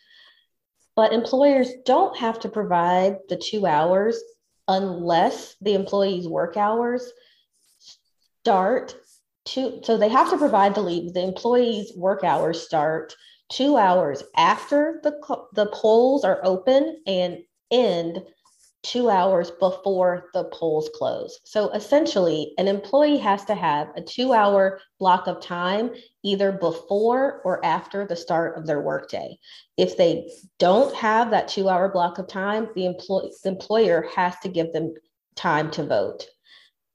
But 0.96 1.12
employers 1.12 1.70
don't 1.84 2.16
have 2.16 2.38
to 2.40 2.48
provide 2.48 3.18
the 3.28 3.36
two 3.36 3.66
hours 3.66 4.18
unless 4.66 5.56
the 5.60 5.74
employee's 5.74 6.26
work 6.26 6.56
hours 6.56 7.12
start 8.40 8.96
to, 9.46 9.80
so 9.82 9.98
they 9.98 10.08
have 10.08 10.30
to 10.30 10.38
provide 10.38 10.74
the 10.74 10.80
leave. 10.80 11.12
The 11.12 11.22
employee's 11.22 11.92
work 11.96 12.24
hours 12.24 12.62
start 12.62 13.14
two 13.50 13.76
hours 13.76 14.22
after 14.36 15.00
the, 15.02 15.12
the 15.52 15.66
polls 15.66 16.24
are 16.24 16.40
open 16.42 17.02
and 17.06 17.38
end 17.70 18.22
two 18.84 19.10
hours 19.10 19.50
before 19.50 20.30
the 20.34 20.44
polls 20.44 20.90
close. 20.94 21.40
So 21.44 21.70
essentially, 21.70 22.52
an 22.58 22.68
employee 22.68 23.16
has 23.18 23.44
to 23.46 23.54
have 23.54 23.88
a 23.96 24.02
two 24.02 24.32
hour 24.32 24.80
block 25.00 25.26
of 25.26 25.40
time 25.40 25.90
either 26.22 26.52
before 26.52 27.40
or 27.44 27.64
after 27.64 28.06
the 28.06 28.14
start 28.14 28.56
of 28.56 28.66
their 28.66 28.80
workday. 28.80 29.38
If 29.76 29.96
they 29.96 30.30
don't 30.58 30.94
have 30.94 31.30
that 31.30 31.48
two 31.48 31.68
hour 31.68 31.88
block 31.88 32.18
of 32.18 32.28
time, 32.28 32.68
the, 32.74 32.86
employ- 32.86 33.30
the 33.42 33.48
employer 33.48 34.06
has 34.14 34.38
to 34.40 34.48
give 34.48 34.72
them 34.72 34.94
time 35.34 35.70
to 35.72 35.84
vote. 35.84 36.26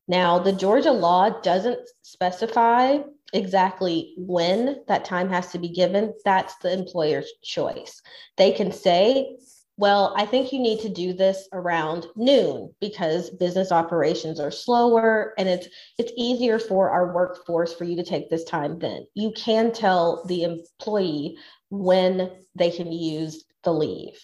Now, 0.08 0.39
the 0.39 0.53
Georgia 0.53 0.91
law 0.91 1.29
doesn't 1.41 1.79
specify 2.01 3.00
exactly 3.34 4.13
when 4.17 4.84
that 4.88 5.05
time 5.05 5.29
has 5.29 5.51
to 5.51 5.60
be 5.60 5.69
given. 5.69 6.13
That's 6.25 6.55
the 6.58 6.74
employer's 6.74 7.31
choice. 7.43 8.01
They 8.38 8.51
can 8.51 8.72
say, 8.72 9.38
well, 9.79 10.13
I 10.17 10.25
think 10.25 10.51
you 10.51 10.59
need 10.59 10.81
to 10.81 10.89
do 10.89 11.13
this 11.13 11.48
around 11.53 12.05
noon 12.17 12.75
because 12.81 13.29
business 13.29 13.71
operations 13.71 14.38
are 14.38 14.51
slower 14.51 15.33
and 15.38 15.48
it's 15.48 15.69
it's 15.98 16.12
easier 16.17 16.59
for 16.59 16.89
our 16.89 17.13
workforce 17.13 17.74
for 17.74 17.86
you 17.86 17.95
to 17.95 18.03
take 18.03 18.29
this 18.29 18.43
time 18.43 18.77
then. 18.77 19.07
You 19.13 19.31
can 19.31 19.71
tell 19.71 20.25
the 20.25 20.43
employee 20.43 21.38
when 21.69 22.29
they 22.55 22.71
can 22.71 22.91
use 22.91 23.45
the 23.63 23.71
leave. 23.71 24.19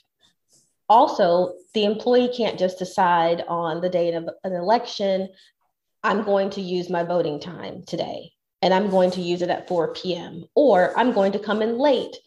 Also, 0.90 1.54
the 1.74 1.86
employee 1.86 2.34
can't 2.36 2.60
just 2.60 2.78
decide 2.78 3.46
on 3.48 3.80
the 3.80 3.90
date 3.90 4.14
of 4.14 4.28
an 4.44 4.52
election, 4.52 5.30
I'm 6.04 6.24
going 6.24 6.50
to 6.50 6.62
use 6.62 6.90
my 6.90 7.04
voting 7.04 7.40
time 7.40 7.84
today 7.88 8.34
and 8.62 8.74
I'm 8.74 8.90
going 8.90 9.12
to 9.12 9.22
use 9.22 9.42
it 9.42 9.50
at 9.50 9.70
4 9.70 9.94
p.m. 9.94 10.44
or 10.54 10.92
I'm 11.00 11.14
going 11.14 11.32
to 11.32 11.40
come 11.40 11.62
in 11.62 11.78
late 11.78 12.18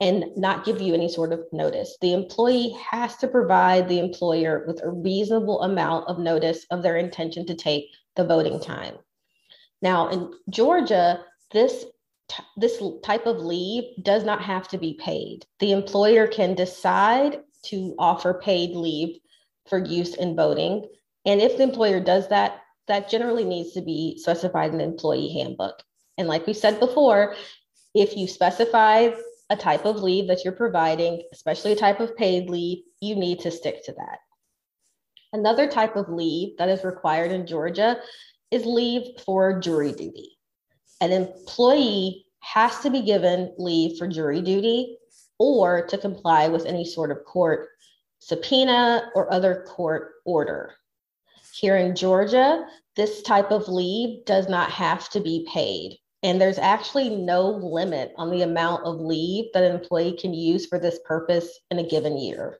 and 0.00 0.26
not 0.36 0.64
give 0.64 0.80
you 0.80 0.94
any 0.94 1.08
sort 1.08 1.32
of 1.32 1.44
notice. 1.52 1.96
The 2.00 2.12
employee 2.12 2.76
has 2.90 3.16
to 3.16 3.28
provide 3.28 3.88
the 3.88 3.98
employer 3.98 4.64
with 4.66 4.80
a 4.82 4.90
reasonable 4.90 5.62
amount 5.62 6.08
of 6.08 6.18
notice 6.18 6.64
of 6.70 6.82
their 6.82 6.96
intention 6.96 7.46
to 7.46 7.54
take 7.54 7.86
the 8.14 8.24
voting 8.24 8.60
time. 8.60 8.94
Now, 9.82 10.08
in 10.08 10.32
Georgia, 10.50 11.24
this 11.52 11.84
this 12.58 12.82
type 13.02 13.24
of 13.24 13.38
leave 13.38 13.84
does 14.02 14.22
not 14.22 14.42
have 14.42 14.68
to 14.68 14.76
be 14.76 14.98
paid. 15.00 15.46
The 15.60 15.72
employer 15.72 16.26
can 16.26 16.54
decide 16.54 17.40
to 17.64 17.94
offer 17.98 18.34
paid 18.34 18.76
leave 18.76 19.18
for 19.66 19.78
use 19.78 20.14
in 20.14 20.36
voting. 20.36 20.86
And 21.24 21.40
if 21.40 21.56
the 21.56 21.62
employer 21.62 22.00
does 22.00 22.28
that, 22.28 22.60
that 22.86 23.08
generally 23.08 23.44
needs 23.44 23.72
to 23.72 23.80
be 23.80 24.18
specified 24.18 24.72
in 24.72 24.78
the 24.78 24.84
employee 24.84 25.32
handbook. 25.32 25.82
And 26.18 26.28
like 26.28 26.46
we 26.46 26.52
said 26.52 26.80
before, 26.80 27.34
if 27.94 28.16
you 28.16 28.26
specify 28.26 29.10
a 29.50 29.56
type 29.56 29.84
of 29.84 30.02
leave 30.02 30.28
that 30.28 30.44
you're 30.44 30.52
providing, 30.52 31.22
especially 31.32 31.72
a 31.72 31.76
type 31.76 32.00
of 32.00 32.16
paid 32.16 32.50
leave, 32.50 32.84
you 33.00 33.16
need 33.16 33.40
to 33.40 33.50
stick 33.50 33.84
to 33.84 33.92
that. 33.92 34.18
Another 35.32 35.68
type 35.68 35.96
of 35.96 36.08
leave 36.08 36.56
that 36.58 36.68
is 36.68 36.84
required 36.84 37.32
in 37.32 37.46
Georgia 37.46 37.98
is 38.50 38.64
leave 38.64 39.20
for 39.24 39.60
jury 39.60 39.92
duty. 39.92 40.38
An 41.00 41.12
employee 41.12 42.26
has 42.40 42.80
to 42.80 42.90
be 42.90 43.02
given 43.02 43.54
leave 43.58 43.98
for 43.98 44.08
jury 44.08 44.40
duty 44.40 44.98
or 45.38 45.86
to 45.86 45.98
comply 45.98 46.48
with 46.48 46.66
any 46.66 46.84
sort 46.84 47.10
of 47.10 47.24
court 47.24 47.68
subpoena 48.18 49.10
or 49.14 49.32
other 49.32 49.64
court 49.68 50.12
order. 50.24 50.74
Here 51.54 51.76
in 51.76 51.94
Georgia, 51.94 52.66
this 52.96 53.22
type 53.22 53.50
of 53.50 53.68
leave 53.68 54.24
does 54.24 54.48
not 54.48 54.70
have 54.70 55.08
to 55.10 55.20
be 55.20 55.46
paid. 55.52 55.98
And 56.22 56.40
there's 56.40 56.58
actually 56.58 57.10
no 57.10 57.48
limit 57.48 58.12
on 58.16 58.30
the 58.30 58.42
amount 58.42 58.84
of 58.84 59.00
leave 59.00 59.46
that 59.54 59.62
an 59.62 59.76
employee 59.76 60.16
can 60.16 60.34
use 60.34 60.66
for 60.66 60.78
this 60.78 60.98
purpose 61.04 61.60
in 61.70 61.78
a 61.78 61.86
given 61.86 62.18
year. 62.18 62.58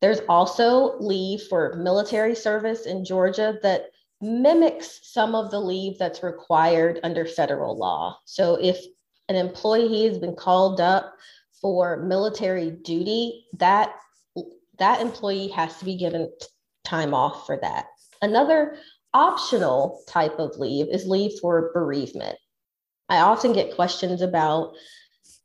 There's 0.00 0.20
also 0.28 0.98
leave 1.00 1.42
for 1.42 1.74
military 1.76 2.34
service 2.34 2.86
in 2.86 3.04
Georgia 3.04 3.58
that 3.62 3.90
mimics 4.20 5.00
some 5.02 5.34
of 5.34 5.50
the 5.50 5.60
leave 5.60 5.98
that's 5.98 6.22
required 6.22 7.00
under 7.02 7.24
federal 7.24 7.76
law. 7.76 8.18
So 8.24 8.54
if 8.54 8.78
an 9.28 9.36
employee 9.36 10.06
has 10.06 10.18
been 10.18 10.34
called 10.34 10.80
up 10.80 11.14
for 11.60 11.98
military 11.98 12.70
duty, 12.70 13.46
that 13.58 13.94
that 14.78 15.00
employee 15.00 15.48
has 15.48 15.76
to 15.78 15.84
be 15.84 15.96
given 15.96 16.30
time 16.84 17.12
off 17.12 17.46
for 17.46 17.58
that. 17.60 17.86
Another 18.22 18.78
optional 19.14 20.02
type 20.08 20.38
of 20.38 20.58
leave 20.58 20.88
is 20.88 21.06
leave 21.06 21.38
for 21.40 21.72
bereavement. 21.72 22.36
I 23.08 23.18
often 23.18 23.52
get 23.52 23.74
questions 23.74 24.20
about 24.20 24.74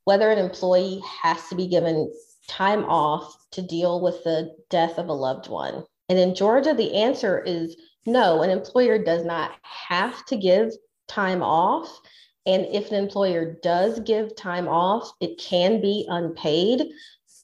whether 0.05 0.29
an 0.29 0.38
employee 0.38 1.01
has 1.22 1.48
to 1.50 1.55
be 1.55 1.67
given 1.67 2.12
time 2.50 2.84
off 2.86 3.36
to 3.51 3.62
deal 3.62 4.01
with 4.01 4.24
the 4.24 4.53
death 4.70 4.98
of 4.98 5.08
a 5.08 5.13
loved 5.13 5.48
one. 5.48 5.86
And 6.10 6.20
in 6.20 6.36
Georgia, 6.36 6.74
the 6.74 6.93
answer 6.96 7.41
is 7.41 7.75
no, 8.05 8.41
an 8.41 8.50
employer 8.50 9.01
does 9.01 9.24
not 9.24 9.51
have 9.63 10.25
to 10.25 10.36
give 10.36 10.72
time 11.08 11.41
off. 11.41 12.01
And 12.46 12.65
if 12.65 12.89
an 12.89 12.96
employer 12.96 13.58
does 13.63 14.01
give 14.01 14.36
time 14.36 14.67
off, 14.67 15.10
it 15.22 15.38
can 15.38 15.79
be 15.79 16.05
unpaid. 16.10 16.82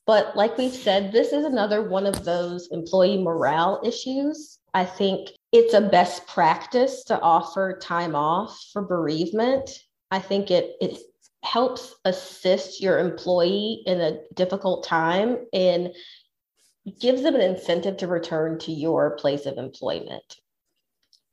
But 0.06 0.36
like 0.36 0.58
we've 0.58 0.74
said, 0.74 1.14
this 1.14 1.32
is 1.32 1.46
another 1.46 1.88
one 1.88 2.06
of 2.06 2.26
those 2.26 2.68
employee 2.72 3.22
morale 3.22 3.82
issues. 3.86 4.60
I 4.74 4.84
think 4.84 5.30
it's 5.52 5.74
a 5.74 5.82
best 5.82 6.28
practice 6.28 7.04
to 7.06 7.20
offer 7.20 7.80
time 7.82 8.16
off 8.16 8.70
for 8.72 8.82
bereavement. 8.82 9.70
I 10.12 10.20
think 10.20 10.52
it, 10.52 10.76
it 10.80 11.00
helps 11.44 11.96
assist 12.06 12.82
your 12.82 13.00
employee 13.00 13.84
in 13.86 14.00
a 14.02 14.20
difficult 14.34 14.86
time 14.86 15.38
and 15.54 15.94
gives 17.00 17.24
them 17.24 17.36
an 17.36 17.42
incentive 17.42 17.98
to 17.98 18.08
return 18.08 18.60
to 18.60 18.72
your 18.72 19.16
place 19.18 19.46
of 19.46 19.58
employment. 19.58 20.38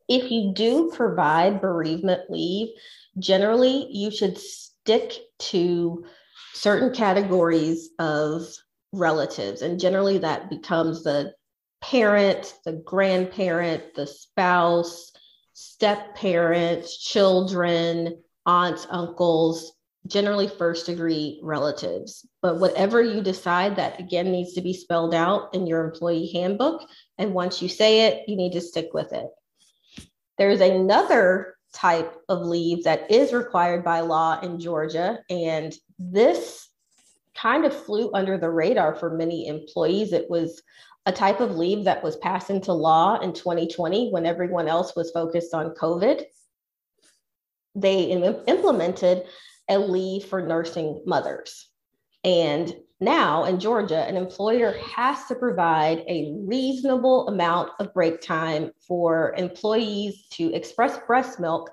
If 0.09 0.31
you 0.31 0.53
do 0.55 0.91
provide 0.95 1.61
bereavement 1.61 2.31
leave, 2.31 2.69
generally 3.19 3.89
you 3.91 4.11
should 4.11 4.39
stick 4.39 5.13
to 5.39 6.05
certain 6.55 6.95
categories 6.95 7.91
of 7.99 8.47
relatives. 8.93 9.63
And 9.63 9.81
generally 9.81 10.19
that 10.19 10.49
becomes 10.49 11.03
the 11.03 11.35
parent, 11.91 12.55
the 12.65 12.73
grandparent, 12.73 13.95
the 13.95 14.07
spouse, 14.07 15.13
step 15.53 16.17
parents, 16.17 16.99
children, 16.99 18.21
aunts, 18.45 18.87
uncles, 18.91 19.73
generally 20.07 20.49
first 20.49 20.87
degree 20.87 21.41
relatives. 21.43 22.27
But 22.43 22.59
whatever 22.59 23.03
you 23.03 23.23
decide, 23.23 23.77
that 23.77 24.01
again 24.01 24.33
needs 24.33 24.55
to 24.55 24.61
be 24.61 24.73
spelled 24.73 25.15
out 25.15 25.55
in 25.55 25.67
your 25.67 25.85
employee 25.85 26.31
handbook. 26.33 26.83
And 27.19 27.35
once 27.35 27.63
you 27.63 27.69
say 27.69 28.07
it, 28.07 28.29
you 28.29 28.37
need 28.37 28.53
to 28.53 28.61
stick 28.61 28.91
with 28.93 29.13
it. 29.13 29.29
There's 30.39 30.61
another 30.61 31.57
type 31.73 32.15
of 32.29 32.43
leave 32.43 32.85
that 32.85 33.11
is 33.11 33.33
required 33.33 33.85
by 33.85 34.01
law 34.01 34.41
in 34.41 34.59
Georgia. 34.59 35.21
And 35.31 35.75
this 35.99 36.69
kind 37.37 37.65
of 37.65 37.85
flew 37.85 38.11
under 38.13 38.39
the 38.39 38.51
radar 38.51 38.95
for 38.95 39.17
many 39.17 39.47
employees. 39.47 40.13
It 40.13 40.29
was 40.29 40.63
a 41.07 41.13
type 41.13 41.41
of 41.41 41.57
leave 41.57 41.85
that 41.85 42.03
was 42.03 42.17
passed 42.17 42.51
into 42.51 42.73
law 42.73 43.19
in 43.21 43.33
2020 43.33 44.11
when 44.11 44.27
everyone 44.27 44.67
else 44.67 44.95
was 44.97 45.13
focused 45.13 45.55
on 45.55 45.75
COVID. 45.75 46.25
They 47.77 48.05
Im- 48.05 48.43
implemented 48.49 49.25
a 49.69 49.79
leave 49.79 50.25
for 50.25 50.43
nursing 50.43 51.03
mothers. 51.07 51.69
And 52.25 52.75
now 52.99 53.45
in 53.45 53.61
Georgia, 53.61 54.05
an 54.05 54.17
employer 54.17 54.73
has 54.97 55.27
to 55.27 55.37
provide 55.37 55.99
a 56.09 56.35
reasonable 56.35 57.29
amount 57.29 57.71
of 57.79 57.95
break 57.95 58.21
time 58.21 58.73
for 58.87 59.33
employees 59.37 60.27
to 60.33 60.53
express 60.55 60.99
breast 61.07 61.39
milk 61.39 61.71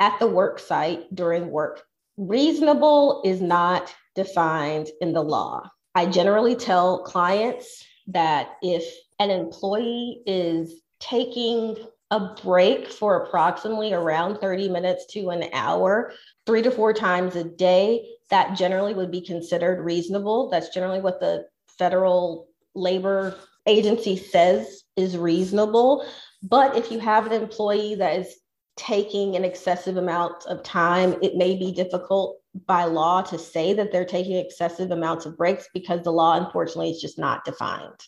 at 0.00 0.18
the 0.18 0.26
work 0.26 0.58
site 0.58 1.14
during 1.14 1.50
work. 1.50 1.82
Reasonable 2.16 3.22
is 3.24 3.40
not 3.40 3.94
defined 4.16 4.88
in 5.00 5.12
the 5.12 5.22
law. 5.22 5.70
I 5.94 6.06
generally 6.06 6.56
tell 6.56 7.04
clients 7.04 7.84
that 8.08 8.56
if 8.62 8.84
an 9.18 9.30
employee 9.30 10.22
is 10.26 10.82
taking 11.00 11.76
a 12.10 12.34
break 12.42 12.88
for 12.88 13.24
approximately 13.24 13.92
around 13.94 14.38
30 14.38 14.68
minutes 14.68 15.06
to 15.06 15.30
an 15.30 15.48
hour, 15.54 16.12
three 16.44 16.60
to 16.62 16.70
four 16.70 16.92
times 16.92 17.36
a 17.36 17.44
day, 17.44 18.06
that 18.28 18.56
generally 18.56 18.92
would 18.92 19.10
be 19.10 19.20
considered 19.20 19.82
reasonable. 19.82 20.50
That's 20.50 20.68
generally 20.68 21.00
what 21.00 21.20
the 21.20 21.46
federal 21.78 22.48
labor 22.74 23.36
agency 23.66 24.16
says 24.16 24.82
is 24.96 25.16
reasonable. 25.16 26.06
But 26.42 26.76
if 26.76 26.90
you 26.90 26.98
have 26.98 27.26
an 27.26 27.32
employee 27.32 27.94
that 27.94 28.18
is 28.18 28.36
taking 28.76 29.36
an 29.36 29.44
excessive 29.44 29.96
amount 29.96 30.44
of 30.46 30.62
time, 30.62 31.16
it 31.22 31.36
may 31.36 31.56
be 31.56 31.72
difficult 31.72 32.41
by 32.66 32.84
law 32.84 33.22
to 33.22 33.38
say 33.38 33.72
that 33.74 33.92
they're 33.92 34.04
taking 34.04 34.36
excessive 34.36 34.90
amounts 34.90 35.26
of 35.26 35.36
breaks 35.36 35.68
because 35.72 36.02
the 36.02 36.12
law, 36.12 36.36
unfortunately, 36.36 36.90
is 36.90 37.00
just 37.00 37.18
not 37.18 37.44
defined. 37.44 37.98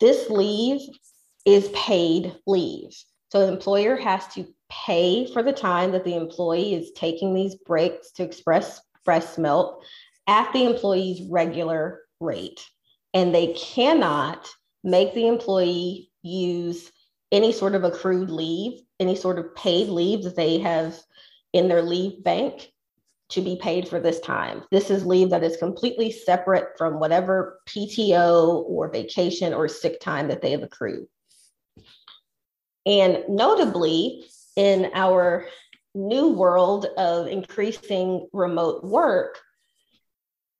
This 0.00 0.30
leave 0.30 0.80
is 1.44 1.68
paid 1.74 2.34
leave. 2.46 2.90
So 3.30 3.46
the 3.46 3.52
employer 3.52 3.96
has 3.96 4.26
to 4.34 4.46
pay 4.70 5.26
for 5.32 5.42
the 5.42 5.52
time 5.52 5.92
that 5.92 6.04
the 6.04 6.14
employee 6.14 6.74
is 6.74 6.92
taking 6.92 7.34
these 7.34 7.56
breaks 7.56 8.12
to 8.12 8.22
express 8.22 8.80
breast 9.04 9.38
milk 9.38 9.82
at 10.26 10.52
the 10.52 10.64
employee's 10.64 11.22
regular 11.28 12.02
rate. 12.20 12.64
And 13.12 13.34
they 13.34 13.52
cannot 13.54 14.48
make 14.82 15.14
the 15.14 15.26
employee 15.26 16.10
use 16.22 16.90
any 17.32 17.52
sort 17.52 17.74
of 17.74 17.84
accrued 17.84 18.30
leave, 18.30 18.80
any 19.00 19.16
sort 19.16 19.38
of 19.38 19.54
paid 19.56 19.88
leave 19.88 20.22
that 20.22 20.36
they 20.36 20.58
have 20.58 20.98
in 21.52 21.68
their 21.68 21.82
leave 21.82 22.22
bank 22.22 22.70
to 23.34 23.40
be 23.40 23.56
paid 23.60 23.88
for 23.88 24.00
this 24.00 24.20
time. 24.20 24.62
This 24.70 24.90
is 24.90 25.04
leave 25.04 25.30
that 25.30 25.44
is 25.44 25.56
completely 25.56 26.10
separate 26.10 26.78
from 26.78 27.00
whatever 27.00 27.60
PTO 27.66 28.64
or 28.68 28.90
vacation 28.90 29.52
or 29.52 29.68
sick 29.68 30.00
time 30.00 30.28
that 30.28 30.40
they 30.40 30.52
have 30.52 30.62
accrued. 30.62 31.06
And 32.86 33.24
notably, 33.28 34.24
in 34.56 34.90
our 34.94 35.46
new 35.94 36.32
world 36.32 36.86
of 36.96 37.26
increasing 37.26 38.28
remote 38.32 38.84
work, 38.84 39.40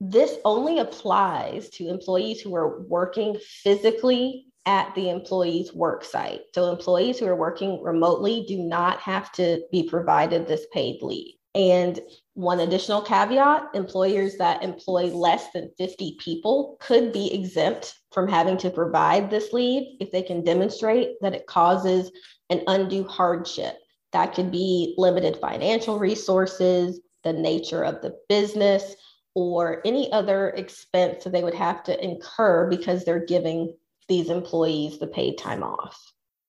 this 0.01 0.37
only 0.45 0.81
applies 0.81 1.69
to 1.71 1.89
employees 1.89 2.41
who 2.41 2.55
are 2.57 2.83
working 2.83 3.37
physically 3.63 4.47
at 4.67 4.95
the 4.95 5.11
employee's 5.11 5.73
work 5.73 6.05
site. 6.05 6.41
So, 6.55 6.71
employees 6.71 7.19
who 7.19 7.27
are 7.27 7.37
working 7.37 7.83
remotely 7.83 8.45
do 8.49 8.59
not 8.59 8.99
have 9.01 9.31
to 9.33 9.63
be 9.71 9.89
provided 9.89 10.47
this 10.47 10.67
paid 10.73 11.03
leave. 11.03 11.35
And 11.55 12.01
one 12.35 12.61
additional 12.61 13.01
caveat 13.01 13.68
employers 13.75 14.37
that 14.37 14.62
employ 14.62 15.05
less 15.07 15.51
than 15.53 15.70
50 15.79 16.16
people 16.20 16.77
could 16.81 17.12
be 17.12 17.33
exempt 17.33 17.94
from 18.12 18.29
having 18.29 18.57
to 18.59 18.70
provide 18.70 19.31
this 19.31 19.53
leave 19.53 19.97
if 20.01 20.11
they 20.11 20.23
can 20.23 20.42
demonstrate 20.42 21.20
that 21.20 21.35
it 21.35 21.47
causes 21.47 22.11
an 22.51 22.62
undue 22.66 23.05
hardship. 23.05 23.77
That 24.12 24.35
could 24.35 24.51
be 24.51 24.94
limited 24.99 25.38
financial 25.40 25.99
resources, 25.99 27.01
the 27.23 27.33
nature 27.33 27.85
of 27.85 28.03
the 28.03 28.16
business, 28.29 28.94
or 29.35 29.81
any 29.85 30.11
other 30.12 30.51
expense 30.51 31.25
that 31.25 31.33
they 31.33 31.42
would 31.42 31.55
have 31.55 31.83
to 31.85 32.05
incur 32.05 32.68
because 32.68 33.05
they're 33.05 33.25
giving 33.25 33.75
these 34.09 34.29
employees 34.29 34.99
the 34.99 35.07
paid 35.07 35.38
time 35.38 35.62
off. 35.62 35.99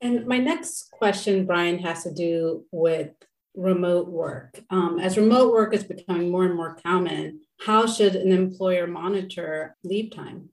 And 0.02 0.28
my 0.28 0.38
next 0.38 0.92
question, 0.92 1.46
Brian, 1.46 1.80
has 1.80 2.04
to 2.04 2.14
do 2.14 2.66
with 2.72 3.10
remote 3.56 4.08
work. 4.08 4.60
Um, 4.70 5.00
as 5.00 5.18
remote 5.18 5.52
work 5.52 5.74
is 5.74 5.84
becoming 5.84 6.32
more 6.32 6.46
and 6.46 6.56
more 6.56 6.78
common, 6.84 7.42
how 7.60 7.86
should 7.86 8.16
an 8.16 8.32
employer 8.32 8.88
monitor 8.88 9.76
leave 9.84 10.12
time? 10.12 10.50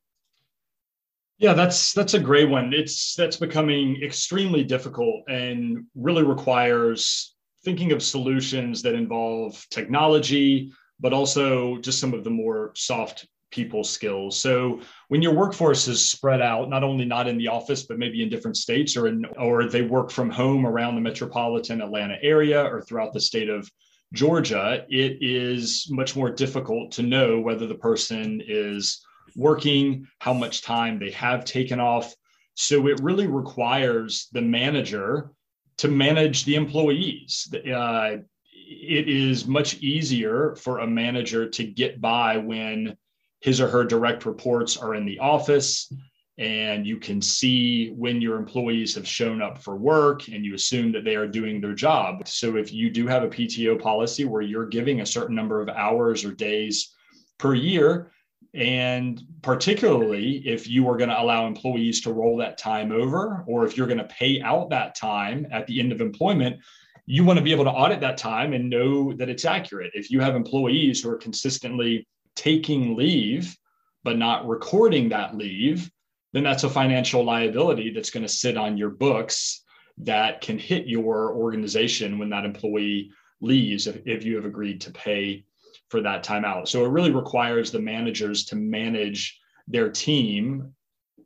Yeah, 1.39 1.55
that's 1.55 1.93
that's 1.93 2.15
a 2.15 2.21
great 2.21 2.49
one. 2.49 2.73
It's 2.73 3.17
that's 3.17 3.37
becoming 3.37 4.01
extremely 4.03 4.63
difficult 4.63 5.25
and 5.29 5.87
really 5.95 6.23
requires 6.23 7.35
thinking 7.65 7.93
of 7.93 8.03
solutions 8.03 8.83
that 8.83 8.95
involve 8.95 9.67
technology, 9.71 10.73
but 11.01 11.13
also 11.13 11.79
just 11.79 11.99
some 11.99 12.15
of 12.15 12.23
the 12.23 12.31
more 12.31 12.73
soft 12.77 13.27
people 13.53 13.85
skills. 13.85 14.41
So 14.41 14.81
when 15.09 15.23
your 15.23 15.35
workforce 15.35 15.87
is 15.87 16.11
spread 16.11 16.41
out, 16.41 16.69
not 16.69 16.83
only 16.83 17.05
not 17.05 17.29
in 17.29 17.39
the 17.39 17.49
office, 17.49 17.85
but 17.85 17.99
maybe 17.99 18.23
in 18.23 18.29
different 18.29 18.57
states 18.57 18.97
or 18.97 19.07
in, 19.07 19.25
or 19.39 19.69
they 19.69 19.83
work 19.83 20.11
from 20.11 20.31
home 20.31 20.67
around 20.67 20.97
the 20.97 21.01
metropolitan 21.01 21.81
Atlanta 21.81 22.17
area 22.23 22.65
or 22.65 22.83
throughout 22.83 23.13
the 23.13 23.21
state 23.21 23.49
of 23.49 23.71
Georgia, 24.13 24.85
it 24.91 25.19
is 25.21 25.87
much 25.91 26.17
more 26.17 26.31
difficult 26.31 26.93
to 26.93 27.03
know 27.03 27.41
whether 27.41 27.67
the 27.67 27.75
person 27.75 28.43
is 28.47 29.05
working, 29.37 30.07
how 30.19 30.35
much 30.35 30.63
time 30.63 30.99
they 30.99 31.11
have 31.13 31.45
taken 31.45 31.81
off. 31.81 32.15
So 32.55 32.89
it 32.89 33.01
really 33.01 33.27
requires 33.27 34.29
the 34.33 34.43
manager 34.43 35.31
to 35.79 35.89
manage 35.89 36.45
the 36.45 36.57
employees. 36.57 37.53
Uh, 37.55 38.17
it 38.55 39.09
is 39.09 39.47
much 39.47 39.79
easier 39.79 40.55
for 40.57 40.79
a 40.79 40.87
manager 40.87 41.49
to 41.49 41.65
get 41.65 42.01
by 42.01 42.37
when 42.37 42.97
his 43.43 43.61
or 43.61 43.69
her 43.69 43.85
direct 43.85 44.25
reports 44.25 44.77
are 44.77 44.95
in 44.95 45.05
the 45.05 45.19
office 45.19 45.93
and 46.39 46.87
you 46.87 46.99
can 46.99 47.21
see 47.21 47.91
when 47.91 48.23
your 48.23 48.39
employees 48.39 48.95
have 48.95 49.07
shown 49.07 49.43
up 49.43 49.59
for 49.59 49.77
work 49.77 50.29
and 50.29 50.45
you 50.45 50.55
assume 50.55 50.91
that 50.93 51.05
they 51.05 51.15
are 51.15 51.27
doing 51.27 51.61
their 51.61 51.75
job. 51.75 52.27
So 52.27 52.57
if 52.57 52.73
you 52.73 52.91
do 52.91 53.07
have 53.07 53.23
a 53.23 53.29
PTO 53.29 53.81
policy 53.81 54.25
where 54.25 54.43
you're 54.43 54.67
giving 54.67 55.01
a 55.01 55.07
certain 55.07 55.37
number 55.37 55.61
of 55.61 55.69
hours 55.69 56.25
or 56.25 56.33
days 56.33 56.95
per 57.39 57.55
year, 57.55 58.13
and 58.55 59.23
particularly 59.43 60.37
if 60.47 60.69
you 60.69 60.89
are 60.89 60.97
going 60.97 61.11
to 61.11 61.21
allow 61.21 61.47
employees 61.47 62.01
to 62.03 62.13
roll 62.13 62.39
that 62.39 62.59
time 62.59 62.93
over, 62.93 63.45
or 63.47 63.67
if 63.67 63.77
you're 63.77 63.87
going 63.87 63.99
to 63.99 64.05
pay 64.05 64.41
out 64.41 64.71
that 64.71 64.95
time 64.95 65.47
at 65.51 65.67
the 65.67 65.81
end 65.81 65.93
of 65.93 66.01
employment, 66.01 66.57
you 67.05 67.25
want 67.25 67.39
to 67.39 67.45
be 67.45 67.53
able 67.53 67.65
to 67.65 67.71
audit 67.71 68.01
that 68.01 68.17
time 68.17 68.53
and 68.53 68.71
know 68.71 69.13
that 69.13 69.29
it's 69.29 69.45
accurate. 69.45 69.91
If 69.95 70.11
you 70.11 70.21
have 70.21 70.35
employees 70.35 71.03
who 71.03 71.11
are 71.11 71.17
consistently 71.17 72.07
taking 72.37 72.97
leave, 72.97 73.57
but 74.05 74.19
not 74.19 74.47
recording 74.47 75.09
that 75.09 75.37
leave, 75.37 75.91
then 76.33 76.43
that's 76.43 76.65
a 76.65 76.71
financial 76.71 77.25
liability 77.25 77.91
that's 77.91 78.11
going 78.11 78.23
to 78.23 78.29
sit 78.29 78.57
on 78.57 78.77
your 78.77 78.91
books 78.91 79.63
that 79.99 80.41
can 80.41 80.59
hit 80.59 80.87
your 80.87 81.35
organization 81.35 82.19
when 82.19 82.31
that 82.31 82.45
employee 82.45 83.11
leaves 83.41 83.87
if, 83.87 84.01
if 84.07 84.25
you 84.25 84.37
have 84.37 84.47
agreed 84.47 84.81
to 84.81 84.91
pay 84.93 85.45
for 85.91 86.01
that 86.01 86.23
time 86.23 86.45
out. 86.45 86.69
So 86.69 86.85
it 86.85 86.91
really 86.91 87.11
requires 87.11 87.71
the 87.71 87.79
managers 87.79 88.47
to 88.47 88.57
manage 88.57 89.39
their 89.69 89.91
team 89.91 90.73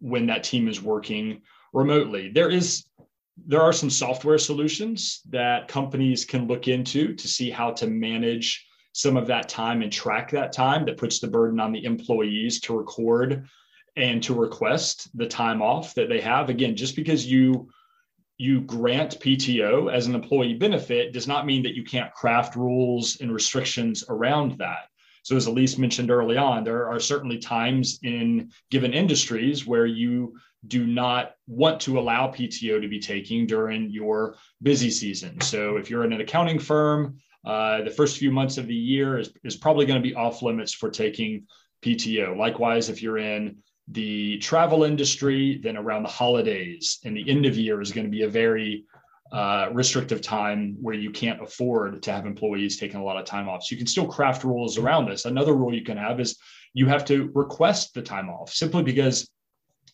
when 0.00 0.26
that 0.26 0.42
team 0.42 0.68
is 0.68 0.82
working 0.82 1.42
remotely. 1.72 2.30
There 2.30 2.50
is 2.50 2.84
there 3.46 3.60
are 3.60 3.72
some 3.72 3.90
software 3.90 4.38
solutions 4.38 5.20
that 5.28 5.68
companies 5.68 6.24
can 6.24 6.48
look 6.48 6.68
into 6.68 7.14
to 7.14 7.28
see 7.28 7.50
how 7.50 7.70
to 7.72 7.86
manage 7.86 8.65
some 8.96 9.18
of 9.18 9.26
that 9.26 9.46
time 9.46 9.82
and 9.82 9.92
track 9.92 10.30
that 10.30 10.54
time 10.54 10.86
that 10.86 10.96
puts 10.96 11.18
the 11.18 11.28
burden 11.28 11.60
on 11.60 11.70
the 11.70 11.84
employees 11.84 12.60
to 12.60 12.74
record 12.74 13.46
and 13.94 14.22
to 14.22 14.32
request 14.32 15.10
the 15.18 15.26
time 15.26 15.60
off 15.60 15.92
that 15.92 16.08
they 16.08 16.18
have 16.18 16.48
again 16.48 16.74
just 16.74 16.96
because 16.96 17.26
you 17.26 17.68
you 18.38 18.62
grant 18.62 19.20
PTO 19.20 19.92
as 19.92 20.06
an 20.06 20.14
employee 20.14 20.54
benefit 20.54 21.12
does 21.12 21.26
not 21.26 21.44
mean 21.44 21.62
that 21.62 21.74
you 21.74 21.84
can't 21.84 22.12
craft 22.14 22.56
rules 22.56 23.20
and 23.20 23.30
restrictions 23.32 24.02
around 24.08 24.56
that. 24.58 24.88
So, 25.22 25.36
as 25.36 25.46
Elise 25.46 25.76
mentioned 25.76 26.10
early 26.10 26.38
on, 26.38 26.64
there 26.64 26.88
are 26.88 27.00
certainly 27.00 27.36
times 27.36 27.98
in 28.02 28.50
given 28.70 28.94
industries 28.94 29.66
where 29.66 29.86
you 29.86 30.38
do 30.68 30.86
not 30.86 31.34
want 31.46 31.80
to 31.82 31.98
allow 31.98 32.28
PTO 32.28 32.80
to 32.80 32.88
be 32.88 32.98
taking 32.98 33.46
during 33.46 33.90
your 33.90 34.36
busy 34.62 34.90
season. 34.90 35.40
So, 35.42 35.76
if 35.76 35.90
you're 35.90 36.04
in 36.04 36.14
an 36.14 36.20
accounting 36.22 36.58
firm, 36.58 37.18
uh, 37.46 37.82
the 37.82 37.90
first 37.90 38.18
few 38.18 38.32
months 38.32 38.58
of 38.58 38.66
the 38.66 38.74
year 38.74 39.18
is, 39.18 39.30
is 39.44 39.56
probably 39.56 39.86
going 39.86 40.02
to 40.02 40.06
be 40.06 40.14
off 40.14 40.42
limits 40.42 40.72
for 40.72 40.90
taking 40.90 41.46
PTO. 41.82 42.36
Likewise, 42.36 42.88
if 42.88 43.02
you're 43.02 43.18
in 43.18 43.56
the 43.88 44.38
travel 44.38 44.82
industry, 44.82 45.60
then 45.62 45.76
around 45.76 46.02
the 46.02 46.08
holidays 46.08 46.98
and 47.04 47.16
the 47.16 47.28
end 47.30 47.46
of 47.46 47.56
year 47.56 47.80
is 47.80 47.92
going 47.92 48.04
to 48.04 48.10
be 48.10 48.22
a 48.22 48.28
very 48.28 48.84
uh, 49.32 49.68
restrictive 49.72 50.20
time 50.20 50.76
where 50.80 50.94
you 50.94 51.10
can't 51.10 51.42
afford 51.42 52.02
to 52.02 52.12
have 52.12 52.26
employees 52.26 52.78
taking 52.78 53.00
a 53.00 53.04
lot 53.04 53.16
of 53.16 53.24
time 53.24 53.48
off. 53.48 53.62
So 53.62 53.74
you 53.74 53.78
can 53.78 53.86
still 53.86 54.06
craft 54.06 54.42
rules 54.44 54.76
around 54.76 55.08
this. 55.08 55.24
Another 55.24 55.54
rule 55.54 55.74
you 55.74 55.84
can 55.84 55.96
have 55.96 56.18
is 56.20 56.36
you 56.74 56.86
have 56.86 57.04
to 57.06 57.30
request 57.34 57.94
the 57.94 58.02
time 58.02 58.28
off 58.28 58.52
simply 58.52 58.82
because 58.82 59.30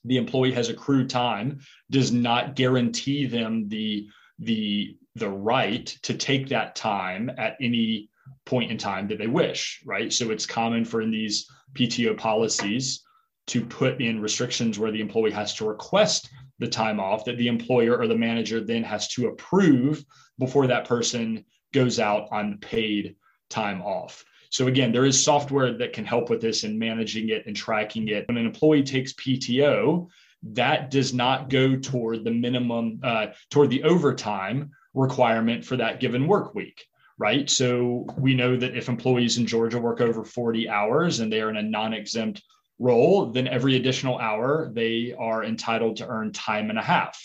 the 0.05 0.17
employee 0.17 0.53
has 0.53 0.69
accrued 0.69 1.09
time 1.09 1.61
does 1.91 2.13
not 2.13 2.57
guarantee 2.57 3.27
them 3.27 3.69
the 3.69 4.09
the 4.39 4.97
the 5.17 5.29
right 5.29 5.87
to 6.03 6.15
take 6.15 6.49
that 6.49 6.75
time 6.75 7.31
at 7.39 7.57
any 7.61 8.09
point 8.47 8.71
in 8.71 8.79
time 8.79 9.09
that 9.09 9.19
they 9.19 9.27
wish 9.27 9.83
right 9.85 10.13
so 10.13 10.31
it's 10.31 10.47
common 10.47 10.85
for 10.85 11.03
in 11.03 11.11
these 11.11 11.47
pto 11.75 12.17
policies 12.17 13.03
to 13.47 13.65
put 13.65 14.01
in 14.01 14.21
restrictions 14.21 14.79
where 14.79 14.93
the 14.93 15.01
employee 15.01 15.31
has 15.31 15.55
to 15.55 15.67
request 15.67 16.31
the 16.59 16.69
time 16.69 17.01
off 17.01 17.25
that 17.25 17.37
the 17.39 17.49
employer 17.49 17.97
or 17.97 18.07
the 18.07 18.17
manager 18.17 18.61
then 18.61 18.85
has 18.85 19.09
to 19.09 19.27
approve 19.27 20.05
before 20.39 20.67
that 20.67 20.87
person 20.87 21.45
goes 21.73 21.99
out 21.99 22.29
on 22.31 22.59
paid 22.59 23.17
time 23.51 23.83
off. 23.83 24.25
So 24.51 24.67
again, 24.67 24.93
there 24.93 25.07
is 25.07 25.23
software 25.23 25.77
that 25.79 25.93
can 25.93 26.05
help 26.05 26.31
with 26.31 26.41
this 26.41 26.65
and 26.65 26.79
managing 26.79 27.31
it 27.31 27.47
and 27.47 27.57
tracking 27.57 28.09
it. 28.09 28.29
When 28.29 28.37
an 28.37 28.47
employee 28.47 28.83
takes 28.83 29.15
PTO, 29.15 30.09
that 30.55 30.91
does 30.91 31.15
not 31.15 31.49
go 31.49 31.77
toward 31.77 32.25
the 32.25 32.31
minimum, 32.31 33.01
uh, 33.03 33.29
toward 33.51 33.71
the 33.71 33.83
overtime 33.83 34.71
requirement 34.95 35.65
for 35.65 35.77
that 35.77 36.01
given 36.01 36.27
work 36.27 36.55
week, 36.55 36.85
right? 37.19 37.49
So 37.49 38.07
we 38.19 38.35
know 38.35 38.57
that 38.57 38.77
if 38.77 38.89
employees 38.89 39.39
in 39.39 39.47
Georgia 39.47 39.79
work 39.79 40.01
over 40.01 40.25
40 40.25 40.69
hours 40.69 41.21
and 41.21 41.33
they 41.33 41.41
are 41.41 41.51
in 41.51 41.57
a 41.57 41.63
non 41.63 41.93
exempt 41.93 42.43
role, 42.79 43.27
then 43.27 43.47
every 43.49 43.77
additional 43.77 44.19
hour 44.19 44.71
they 44.73 45.15
are 45.19 45.45
entitled 45.45 45.97
to 45.97 46.09
earn 46.09 46.33
time 46.33 46.71
and 46.71 46.79
a 46.79 46.83
half, 46.83 47.21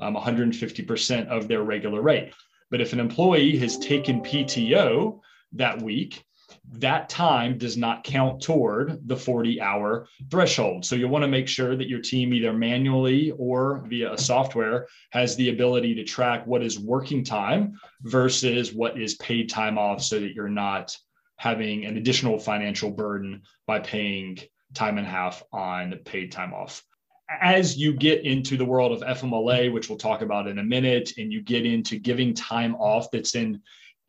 um, 0.00 0.16
150% 0.16 1.28
of 1.28 1.46
their 1.46 1.62
regular 1.62 2.00
rate. 2.00 2.32
But 2.70 2.80
if 2.80 2.92
an 2.92 3.00
employee 3.00 3.56
has 3.58 3.78
taken 3.78 4.22
PTO 4.22 5.20
that 5.52 5.82
week, 5.82 6.24
that 6.72 7.08
time 7.08 7.58
does 7.58 7.76
not 7.76 8.04
count 8.04 8.42
toward 8.42 9.06
the 9.06 9.16
40 9.16 9.60
hour 9.60 10.08
threshold. 10.30 10.84
So 10.84 10.96
you'll 10.96 11.10
want 11.10 11.22
to 11.22 11.28
make 11.28 11.48
sure 11.48 11.76
that 11.76 11.88
your 11.88 12.00
team, 12.00 12.32
either 12.32 12.52
manually 12.52 13.32
or 13.32 13.84
via 13.86 14.12
a 14.12 14.18
software, 14.18 14.86
has 15.10 15.36
the 15.36 15.50
ability 15.50 15.94
to 15.94 16.04
track 16.04 16.46
what 16.46 16.62
is 16.62 16.78
working 16.78 17.24
time 17.24 17.78
versus 18.02 18.72
what 18.72 19.00
is 19.00 19.14
paid 19.14 19.48
time 19.48 19.78
off 19.78 20.02
so 20.02 20.18
that 20.20 20.34
you're 20.34 20.48
not 20.48 20.96
having 21.36 21.84
an 21.84 21.96
additional 21.96 22.38
financial 22.38 22.90
burden 22.90 23.42
by 23.66 23.78
paying 23.80 24.38
time 24.72 24.98
and 24.98 25.06
a 25.06 25.10
half 25.10 25.42
on 25.52 25.94
paid 26.04 26.32
time 26.32 26.52
off. 26.52 26.82
As 27.40 27.76
you 27.76 27.94
get 27.94 28.24
into 28.24 28.56
the 28.56 28.64
world 28.64 28.92
of 28.92 29.18
FMLA, 29.18 29.72
which 29.72 29.88
we'll 29.88 29.98
talk 29.98 30.20
about 30.20 30.46
in 30.46 30.58
a 30.58 30.64
minute, 30.64 31.12
and 31.16 31.32
you 31.32 31.40
get 31.40 31.64
into 31.64 31.98
giving 31.98 32.34
time 32.34 32.74
off 32.76 33.10
that's 33.10 33.34
in 33.34 33.62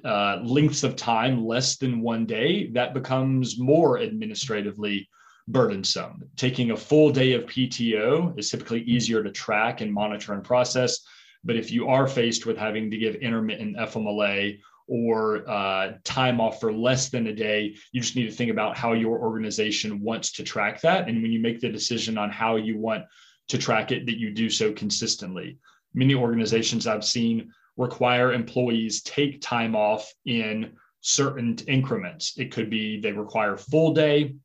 uh, 0.06 0.40
lengths 0.44 0.84
of 0.84 0.96
time 0.96 1.46
less 1.46 1.78
than 1.78 2.02
one 2.02 2.26
day, 2.26 2.68
that 2.68 2.94
becomes 2.94 3.60
more 3.60 4.00
administratively 4.00 5.10
burdensome. 5.48 6.24
Taking 6.36 6.72
a 6.72 6.78
full 6.78 7.12
day 7.12 7.34
of 7.34 7.46
PTO 7.46 8.38
is 8.38 8.50
typically 8.50 8.82
easier 8.84 9.24
to 9.24 9.32
track 9.32 9.82
and 9.82 9.94
monitor 9.94 10.34
and 10.34 10.44
process. 10.44 11.00
But 11.44 11.56
if 11.56 11.72
you 11.72 11.88
are 11.90 12.08
faced 12.08 12.46
with 12.46 12.58
having 12.58 12.90
to 12.92 12.98
give 12.98 13.16
intermittent 13.16 13.78
FMLA 13.78 14.60
or 14.88 15.50
uh, 15.50 15.94
time 16.04 16.40
off 16.40 16.60
for 16.60 16.72
less 16.72 17.10
than 17.10 17.28
a 17.28 17.34
day. 17.34 17.76
You 17.92 18.02
just 18.02 18.16
need 18.16 18.30
to 18.30 18.32
think 18.32 18.52
about 18.52 18.78
how 18.78 18.94
your 18.94 19.20
organization 19.20 20.02
wants 20.02 20.32
to 20.34 20.44
track 20.44 20.82
that. 20.82 21.08
And 21.08 21.22
when 21.22 21.32
you 21.32 21.40
make 21.40 21.60
the 21.60 21.70
decision 21.70 22.18
on 22.18 22.30
how 22.30 22.58
you 22.58 22.78
want 22.78 23.06
to 23.48 23.58
track 23.58 23.92
it, 23.92 24.06
that 24.06 24.18
you 24.18 24.32
do 24.32 24.50
so 24.50 24.72
consistently. 24.74 25.58
Many 25.94 26.14
organizations 26.14 26.88
I've 26.88 27.06
seen 27.06 27.52
require 27.78 28.34
employees 28.34 29.02
take 29.02 29.42
time 29.42 29.76
off 29.76 30.12
in 30.26 30.74
certain 31.02 31.56
increments. 31.68 32.34
It 32.38 32.52
could 32.52 32.70
be 32.70 33.00
they 33.00 33.12
require 33.12 33.58
full 33.58 33.94
day, 33.94 34.36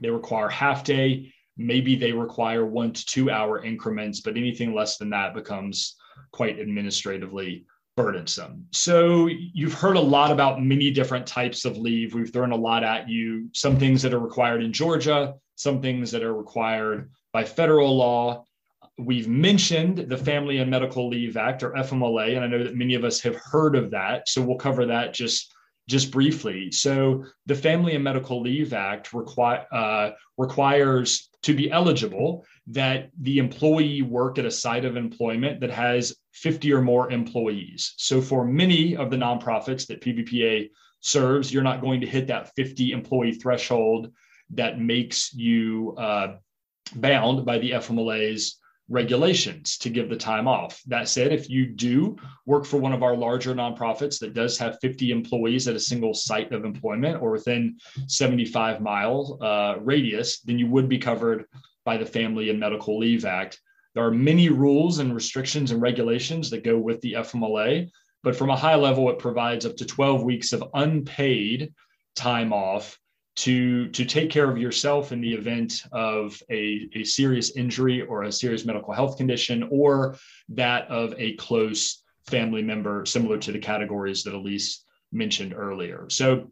they 0.00 0.10
require 0.10 0.48
half 0.48 0.84
day, 0.84 1.32
maybe 1.56 1.94
they 1.94 2.12
require 2.12 2.66
one 2.66 2.92
to 2.92 3.06
two 3.06 3.30
hour 3.30 3.64
increments, 3.64 4.20
but 4.20 4.36
anything 4.36 4.74
less 4.74 4.98
than 4.98 5.10
that 5.10 5.34
becomes 5.34 5.96
quite 6.32 6.58
administratively 6.58 7.64
burdensome. 7.96 8.66
So 8.72 9.26
you've 9.26 9.74
heard 9.74 9.96
a 9.96 10.00
lot 10.00 10.32
about 10.32 10.62
many 10.62 10.90
different 10.90 11.26
types 11.26 11.64
of 11.64 11.78
leave. 11.78 12.12
We've 12.12 12.32
thrown 12.32 12.50
a 12.50 12.56
lot 12.56 12.82
at 12.82 13.08
you, 13.08 13.48
some 13.52 13.78
things 13.78 14.02
that 14.02 14.12
are 14.12 14.18
required 14.18 14.62
in 14.62 14.72
Georgia, 14.72 15.34
some 15.54 15.80
things 15.80 16.10
that 16.10 16.22
are 16.22 16.34
required 16.34 17.10
by 17.32 17.44
federal 17.44 17.96
law. 17.96 18.44
We've 18.96 19.28
mentioned 19.28 19.98
the 19.98 20.16
Family 20.16 20.58
and 20.58 20.70
Medical 20.70 21.08
Leave 21.08 21.36
Act 21.36 21.62
or 21.62 21.72
FMLA, 21.72 22.36
and 22.36 22.44
I 22.44 22.46
know 22.46 22.62
that 22.62 22.76
many 22.76 22.94
of 22.94 23.04
us 23.04 23.20
have 23.22 23.36
heard 23.36 23.74
of 23.74 23.90
that. 23.90 24.28
So 24.28 24.40
we'll 24.40 24.56
cover 24.56 24.86
that 24.86 25.14
just 25.14 25.52
just 25.86 26.10
briefly. 26.10 26.70
So 26.70 27.24
the 27.46 27.54
Family 27.54 27.94
and 27.94 28.02
Medical 28.02 28.40
Leave 28.40 28.72
Act 28.72 29.12
require, 29.12 29.66
uh, 29.70 30.10
requires 30.38 31.28
to 31.42 31.54
be 31.54 31.70
eligible 31.70 32.46
that 32.68 33.10
the 33.20 33.38
employee 33.38 34.00
work 34.00 34.38
at 34.38 34.46
a 34.46 34.50
site 34.50 34.86
of 34.86 34.96
employment 34.96 35.60
that 35.60 35.70
has 35.70 36.16
50 36.32 36.72
or 36.72 36.80
more 36.80 37.10
employees. 37.10 37.92
So 37.98 38.22
for 38.22 38.46
many 38.46 38.96
of 38.96 39.10
the 39.10 39.18
nonprofits 39.18 39.86
that 39.88 40.00
PBPA 40.00 40.70
serves, 41.00 41.52
you're 41.52 41.62
not 41.62 41.82
going 41.82 42.00
to 42.00 42.06
hit 42.06 42.26
that 42.28 42.54
50 42.56 42.92
employee 42.92 43.34
threshold 43.34 44.10
that 44.50 44.80
makes 44.80 45.34
you 45.34 45.94
uh, 45.98 46.36
bound 46.94 47.44
by 47.44 47.58
the 47.58 47.72
FMLA's 47.72 48.58
regulations 48.88 49.78
to 49.78 49.88
give 49.88 50.08
the 50.08 50.16
time 50.16 50.46
off. 50.46 50.82
That 50.86 51.08
said, 51.08 51.32
if 51.32 51.48
you 51.48 51.66
do 51.66 52.16
work 52.44 52.66
for 52.66 52.76
one 52.76 52.92
of 52.92 53.02
our 53.02 53.16
larger 53.16 53.54
nonprofits 53.54 54.18
that 54.20 54.34
does 54.34 54.58
have 54.58 54.78
50 54.80 55.10
employees 55.10 55.66
at 55.68 55.76
a 55.76 55.80
single 55.80 56.12
site 56.12 56.52
of 56.52 56.64
employment 56.64 57.22
or 57.22 57.30
within 57.30 57.78
75 58.06 58.80
mile 58.80 59.38
uh, 59.40 59.76
radius, 59.80 60.40
then 60.40 60.58
you 60.58 60.66
would 60.66 60.88
be 60.88 60.98
covered 60.98 61.46
by 61.84 61.96
the 61.96 62.06
Family 62.06 62.50
and 62.50 62.60
Medical 62.60 62.98
Leave 62.98 63.24
Act. 63.24 63.60
There 63.94 64.04
are 64.04 64.10
many 64.10 64.48
rules 64.48 64.98
and 64.98 65.14
restrictions 65.14 65.70
and 65.70 65.80
regulations 65.80 66.50
that 66.50 66.64
go 66.64 66.76
with 66.78 67.00
the 67.00 67.14
FMLA, 67.14 67.90
But 68.22 68.36
from 68.36 68.50
a 68.50 68.56
high 68.56 68.74
level, 68.74 69.08
it 69.10 69.18
provides 69.18 69.64
up 69.66 69.76
to 69.76 69.86
12 69.86 70.24
weeks 70.24 70.52
of 70.52 70.64
unpaid 70.74 71.72
time 72.16 72.52
off 72.52 72.98
to, 73.36 73.88
to 73.88 74.04
take 74.04 74.30
care 74.30 74.48
of 74.48 74.58
yourself 74.58 75.10
in 75.10 75.20
the 75.20 75.32
event 75.32 75.82
of 75.92 76.40
a, 76.50 76.88
a 76.94 77.04
serious 77.04 77.56
injury 77.56 78.02
or 78.02 78.22
a 78.24 78.32
serious 78.32 78.64
medical 78.64 78.92
health 78.92 79.16
condition 79.16 79.68
or 79.70 80.16
that 80.50 80.86
of 80.88 81.14
a 81.18 81.34
close 81.34 82.02
family 82.26 82.62
member, 82.62 83.04
similar 83.04 83.36
to 83.38 83.52
the 83.52 83.58
categories 83.58 84.22
that 84.22 84.34
Elise 84.34 84.84
mentioned 85.12 85.52
earlier. 85.54 86.06
So 86.10 86.50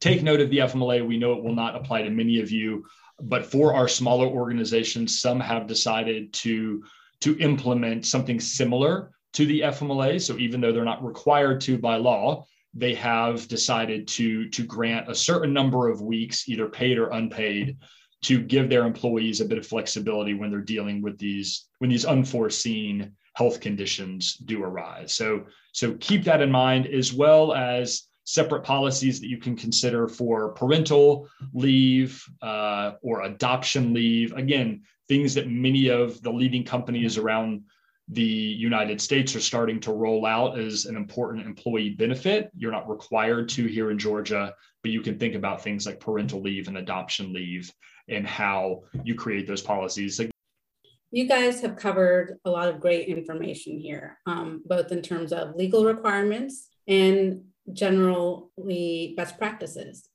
take 0.00 0.22
note 0.22 0.40
of 0.40 0.50
the 0.50 0.58
FMLA. 0.58 1.06
We 1.06 1.18
know 1.18 1.34
it 1.34 1.44
will 1.44 1.54
not 1.54 1.76
apply 1.76 2.02
to 2.02 2.10
many 2.10 2.40
of 2.40 2.50
you, 2.50 2.86
but 3.20 3.44
for 3.44 3.74
our 3.74 3.86
smaller 3.86 4.26
organizations, 4.26 5.20
some 5.20 5.40
have 5.40 5.66
decided 5.66 6.32
to, 6.34 6.82
to 7.20 7.38
implement 7.38 8.06
something 8.06 8.40
similar 8.40 9.12
to 9.34 9.46
the 9.46 9.60
FMLA. 9.60 10.20
So 10.20 10.36
even 10.38 10.60
though 10.60 10.72
they're 10.72 10.84
not 10.84 11.04
required 11.04 11.60
to 11.62 11.78
by 11.78 11.96
law, 11.96 12.46
they 12.74 12.94
have 12.94 13.46
decided 13.48 14.08
to, 14.08 14.48
to 14.50 14.64
grant 14.64 15.10
a 15.10 15.14
certain 15.14 15.52
number 15.52 15.88
of 15.88 16.02
weeks, 16.02 16.48
either 16.48 16.68
paid 16.68 16.98
or 16.98 17.10
unpaid, 17.10 17.76
to 18.22 18.40
give 18.40 18.68
their 18.68 18.86
employees 18.86 19.40
a 19.40 19.44
bit 19.44 19.58
of 19.58 19.66
flexibility 19.66 20.34
when 20.34 20.50
they're 20.50 20.60
dealing 20.60 21.02
with 21.02 21.18
these 21.18 21.66
when 21.78 21.90
these 21.90 22.06
unforeseen 22.06 23.12
health 23.34 23.60
conditions 23.60 24.34
do 24.34 24.62
arise. 24.62 25.14
So, 25.14 25.44
so 25.72 25.94
keep 26.00 26.24
that 26.24 26.40
in 26.40 26.50
mind 26.50 26.86
as 26.86 27.12
well 27.12 27.52
as 27.52 28.08
separate 28.24 28.62
policies 28.62 29.20
that 29.20 29.28
you 29.28 29.38
can 29.38 29.56
consider 29.56 30.08
for 30.08 30.52
parental 30.52 31.28
leave 31.52 32.24
uh, 32.40 32.92
or 33.02 33.22
adoption 33.22 33.92
leave. 33.92 34.32
Again, 34.32 34.82
things 35.08 35.34
that 35.34 35.50
many 35.50 35.88
of 35.88 36.22
the 36.22 36.32
leading 36.32 36.64
companies 36.64 37.18
around 37.18 37.62
the 38.08 38.22
United 38.22 39.00
States 39.00 39.34
are 39.34 39.40
starting 39.40 39.80
to 39.80 39.92
roll 39.92 40.26
out 40.26 40.58
as 40.58 40.84
an 40.84 40.96
important 40.96 41.46
employee 41.46 41.90
benefit. 41.90 42.50
You're 42.56 42.72
not 42.72 42.88
required 42.88 43.48
to 43.50 43.66
here 43.66 43.90
in 43.90 43.98
Georgia, 43.98 44.54
but 44.82 44.92
you 44.92 45.00
can 45.00 45.18
think 45.18 45.34
about 45.34 45.62
things 45.62 45.86
like 45.86 46.00
parental 46.00 46.42
leave 46.42 46.68
and 46.68 46.76
adoption 46.76 47.32
leave 47.32 47.72
and 48.08 48.26
how 48.26 48.82
you 49.04 49.14
create 49.14 49.46
those 49.46 49.62
policies. 49.62 50.20
You 51.10 51.26
guys 51.26 51.60
have 51.60 51.76
covered 51.76 52.38
a 52.44 52.50
lot 52.50 52.68
of 52.68 52.80
great 52.80 53.08
information 53.08 53.78
here, 53.78 54.18
um, 54.26 54.62
both 54.66 54.92
in 54.92 55.00
terms 55.00 55.32
of 55.32 55.54
legal 55.54 55.84
requirements 55.84 56.68
and 56.86 57.44
generally 57.72 59.14
best 59.16 59.38
practices. 59.38 60.08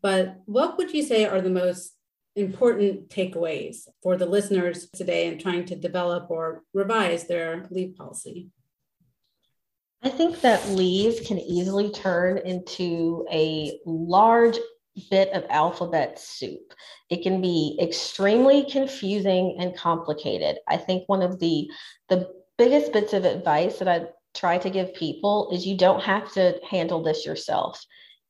But 0.00 0.36
what 0.46 0.78
would 0.78 0.94
you 0.94 1.02
say 1.02 1.26
are 1.26 1.40
the 1.40 1.50
most 1.50 1.94
important 2.36 3.08
takeaways 3.08 3.88
for 4.02 4.16
the 4.16 4.26
listeners 4.26 4.88
today 4.90 5.28
in 5.28 5.38
trying 5.38 5.64
to 5.66 5.76
develop 5.76 6.30
or 6.30 6.62
revise 6.72 7.26
their 7.26 7.66
leave 7.70 7.96
policy? 7.96 8.50
I 10.02 10.10
think 10.10 10.42
that 10.42 10.68
leave 10.68 11.24
can 11.24 11.38
easily 11.38 11.90
turn 11.90 12.38
into 12.38 13.26
a 13.32 13.78
large 13.86 14.58
bit 15.10 15.32
of 15.32 15.46
alphabet 15.48 16.18
soup. 16.18 16.74
It 17.10 17.22
can 17.22 17.40
be 17.40 17.78
extremely 17.80 18.64
confusing 18.64 19.56
and 19.58 19.76
complicated. 19.76 20.58
I 20.68 20.76
think 20.76 21.04
one 21.08 21.22
of 21.22 21.38
the 21.40 21.70
the 22.08 22.30
biggest 22.58 22.92
bits 22.92 23.12
of 23.12 23.24
advice 23.24 23.78
that 23.78 23.88
I 23.88 24.06
try 24.34 24.58
to 24.58 24.70
give 24.70 24.94
people 24.94 25.50
is 25.52 25.66
you 25.66 25.76
don't 25.76 26.02
have 26.02 26.32
to 26.34 26.60
handle 26.68 27.02
this 27.02 27.24
yourself. 27.24 27.82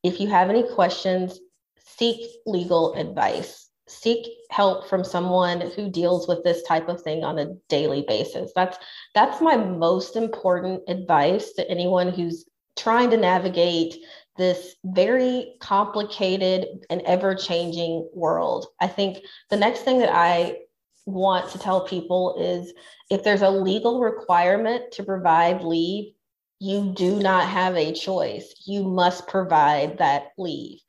If 0.02 0.20
you 0.20 0.28
have 0.28 0.50
any 0.50 0.62
questions, 0.62 1.38
seek 1.78 2.30
legal 2.46 2.94
advice. 2.94 3.63
Seek 3.86 4.26
help 4.50 4.88
from 4.88 5.04
someone 5.04 5.60
who 5.60 5.90
deals 5.90 6.26
with 6.26 6.42
this 6.42 6.62
type 6.62 6.88
of 6.88 7.02
thing 7.02 7.22
on 7.22 7.38
a 7.38 7.54
daily 7.68 8.04
basis. 8.06 8.52
That's 8.54 8.78
that's 9.14 9.40
my 9.40 9.56
most 9.56 10.16
important 10.16 10.82
advice 10.88 11.52
to 11.52 11.68
anyone 11.70 12.08
who's 12.08 12.46
trying 12.76 13.10
to 13.10 13.16
navigate 13.16 13.96
this 14.36 14.74
very 14.84 15.54
complicated 15.60 16.66
and 16.90 17.02
ever 17.02 17.34
changing 17.34 18.08
world. 18.14 18.66
I 18.80 18.88
think 18.88 19.18
the 19.50 19.56
next 19.56 19.80
thing 19.80 19.98
that 19.98 20.12
I 20.12 20.58
want 21.06 21.50
to 21.50 21.58
tell 21.58 21.86
people 21.86 22.36
is 22.38 22.72
if 23.10 23.22
there's 23.22 23.42
a 23.42 23.50
legal 23.50 24.00
requirement 24.00 24.92
to 24.92 25.04
provide 25.04 25.62
leave, 25.62 26.14
you 26.58 26.92
do 26.96 27.20
not 27.20 27.48
have 27.48 27.76
a 27.76 27.92
choice. 27.92 28.54
You 28.66 28.84
must 28.84 29.28
provide 29.28 29.98
that 29.98 30.28
leave. 30.38 30.80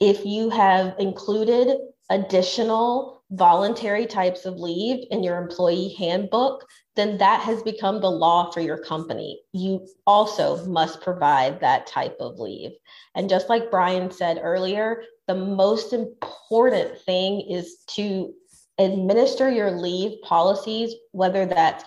If 0.00 0.26
you 0.26 0.50
have 0.50 0.94
included 0.98 1.76
additional 2.10 3.22
voluntary 3.30 4.04
types 4.04 4.44
of 4.44 4.56
leave 4.56 5.06
in 5.12 5.22
your 5.22 5.38
employee 5.38 5.94
handbook, 5.96 6.66
then 6.96 7.16
that 7.18 7.40
has 7.40 7.62
become 7.62 8.00
the 8.00 8.10
law 8.10 8.50
for 8.50 8.60
your 8.60 8.78
company. 8.78 9.40
You 9.52 9.86
also 10.06 10.66
must 10.66 11.00
provide 11.00 11.60
that 11.60 11.86
type 11.86 12.16
of 12.18 12.40
leave. 12.40 12.72
And 13.14 13.30
just 13.30 13.48
like 13.48 13.70
Brian 13.70 14.10
said 14.10 14.40
earlier, 14.42 15.04
the 15.28 15.36
most 15.36 15.92
important 15.92 16.98
thing 16.98 17.42
is 17.48 17.84
to 17.90 18.34
administer 18.78 19.48
your 19.48 19.70
leave 19.70 20.20
policies, 20.22 20.94
whether 21.12 21.46
that's 21.46 21.84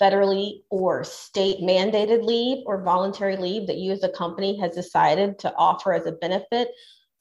federally 0.00 0.62
or 0.70 1.04
state 1.04 1.60
mandated 1.60 2.24
leave 2.24 2.64
or 2.66 2.82
voluntary 2.82 3.36
leave 3.36 3.68
that 3.68 3.76
you 3.76 3.92
as 3.92 4.02
a 4.02 4.08
company 4.08 4.58
has 4.58 4.74
decided 4.74 5.38
to 5.38 5.54
offer 5.54 5.92
as 5.92 6.06
a 6.06 6.12
benefit 6.12 6.70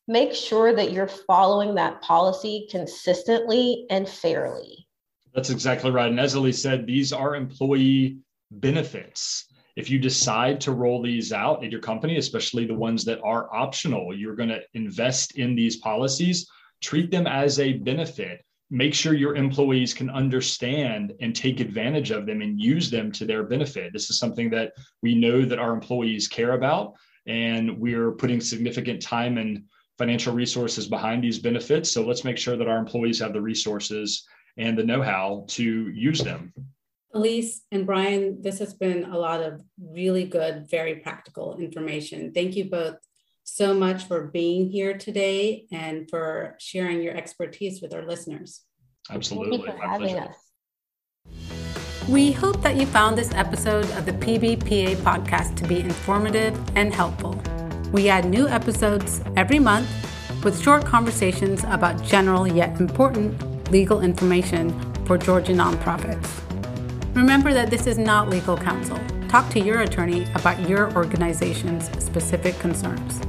make 0.07 0.33
sure 0.33 0.75
that 0.75 0.91
you're 0.91 1.07
following 1.07 1.75
that 1.75 2.01
policy 2.01 2.67
consistently 2.69 3.85
and 3.89 4.07
fairly. 4.07 4.87
That's 5.33 5.49
exactly 5.49 5.91
right. 5.91 6.09
And 6.09 6.19
as 6.19 6.33
Elise 6.33 6.61
said, 6.61 6.85
these 6.85 7.13
are 7.13 7.35
employee 7.35 8.17
benefits. 8.51 9.47
If 9.75 9.89
you 9.89 9.97
decide 9.97 10.61
to 10.61 10.71
roll 10.71 11.01
these 11.01 11.33
out 11.33 11.63
at 11.63 11.71
your 11.71 11.81
company, 11.81 12.17
especially 12.17 12.65
the 12.65 12.75
ones 12.75 13.03
that 13.05 13.19
are 13.23 13.53
optional, 13.55 14.15
you're 14.15 14.35
going 14.35 14.49
to 14.49 14.61
invest 14.75 15.37
in 15.37 15.55
these 15.55 15.77
policies, 15.77 16.47
treat 16.81 17.09
them 17.09 17.25
as 17.25 17.59
a 17.59 17.73
benefit. 17.73 18.43
Make 18.69 18.93
sure 18.93 19.13
your 19.13 19.35
employees 19.35 19.93
can 19.93 20.09
understand 20.09 21.13
and 21.21 21.35
take 21.35 21.59
advantage 21.59 22.11
of 22.11 22.25
them 22.25 22.41
and 22.41 22.59
use 22.59 22.91
them 22.91 23.11
to 23.13 23.25
their 23.25 23.43
benefit. 23.43 23.93
This 23.93 24.09
is 24.09 24.19
something 24.19 24.49
that 24.51 24.73
we 25.01 25.15
know 25.15 25.43
that 25.45 25.59
our 25.59 25.73
employees 25.73 26.27
care 26.27 26.51
about, 26.51 26.93
and 27.25 27.79
we're 27.79 28.11
putting 28.11 28.41
significant 28.41 29.01
time 29.01 29.37
and 29.37 29.63
financial 29.97 30.33
resources 30.33 30.87
behind 30.87 31.23
these 31.23 31.39
benefits. 31.39 31.91
So 31.91 32.05
let's 32.05 32.23
make 32.23 32.37
sure 32.37 32.57
that 32.57 32.67
our 32.67 32.77
employees 32.77 33.19
have 33.19 33.33
the 33.33 33.41
resources 33.41 34.25
and 34.57 34.77
the 34.77 34.83
know 34.83 35.01
how 35.01 35.45
to 35.49 35.89
use 35.89 36.19
them. 36.19 36.53
Elise 37.13 37.61
and 37.71 37.85
Brian, 37.85 38.41
this 38.41 38.57
has 38.59 38.73
been 38.73 39.05
a 39.05 39.17
lot 39.17 39.41
of 39.41 39.61
really 39.79 40.25
good, 40.25 40.67
very 40.69 40.95
practical 40.95 41.57
information. 41.59 42.31
Thank 42.33 42.55
you 42.55 42.69
both 42.69 42.95
so 43.43 43.73
much 43.73 44.07
for 44.07 44.27
being 44.27 44.69
here 44.69 44.97
today 44.97 45.65
and 45.71 46.09
for 46.09 46.55
sharing 46.59 47.01
your 47.01 47.15
expertise 47.15 47.81
with 47.81 47.93
our 47.93 48.05
listeners. 48.05 48.61
Absolutely. 49.11 49.57
Thank 49.57 49.69
you 49.69 49.73
for 49.73 49.87
having 49.87 50.17
us. 50.17 50.35
We 52.09 52.31
hope 52.31 52.61
that 52.63 52.75
you 52.75 52.85
found 52.85 53.17
this 53.17 53.31
episode 53.33 53.89
of 53.91 54.05
the 54.05 54.13
PBPA 54.13 54.95
podcast 54.97 55.55
to 55.57 55.67
be 55.67 55.79
informative 55.79 56.59
and 56.75 56.93
helpful. 56.93 57.41
We 57.93 58.09
add 58.09 58.25
new 58.25 58.47
episodes 58.47 59.21
every 59.37 59.59
month 59.59 59.87
with 60.43 60.59
short 60.59 60.83
conversations 60.83 61.63
about 61.65 62.03
general 62.03 62.47
yet 62.47 62.81
important 62.81 63.71
legal 63.71 64.01
information 64.01 64.73
for 65.05 65.15
Georgia 65.15 65.53
nonprofits. 65.53 66.27
Remember 67.15 67.53
that 67.53 67.69
this 67.69 67.85
is 67.85 67.99
not 67.99 68.29
legal 68.29 68.57
counsel. 68.57 68.99
Talk 69.29 69.47
to 69.51 69.59
your 69.59 69.81
attorney 69.81 70.25
about 70.33 70.67
your 70.67 70.91
organization's 70.95 71.85
specific 72.03 72.57
concerns. 72.57 73.21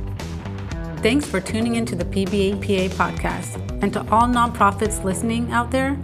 Thanks 1.03 1.27
for 1.27 1.43
tuning 1.43 1.75
into 1.75 1.95
the 1.95 2.07
PBPA 2.07 2.89
podcast, 2.91 3.61
and 3.83 3.93
to 3.93 4.01
all 4.11 4.23
nonprofits 4.23 5.05
listening 5.05 5.53
out 5.53 5.71
there, 5.71 5.99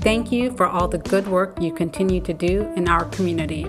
thank 0.00 0.30
you 0.30 0.52
for 0.56 0.68
all 0.68 0.86
the 0.86 0.98
good 0.98 1.26
work 1.26 1.60
you 1.60 1.72
continue 1.72 2.20
to 2.20 2.32
do 2.32 2.72
in 2.76 2.88
our 2.88 3.06
community. 3.06 3.66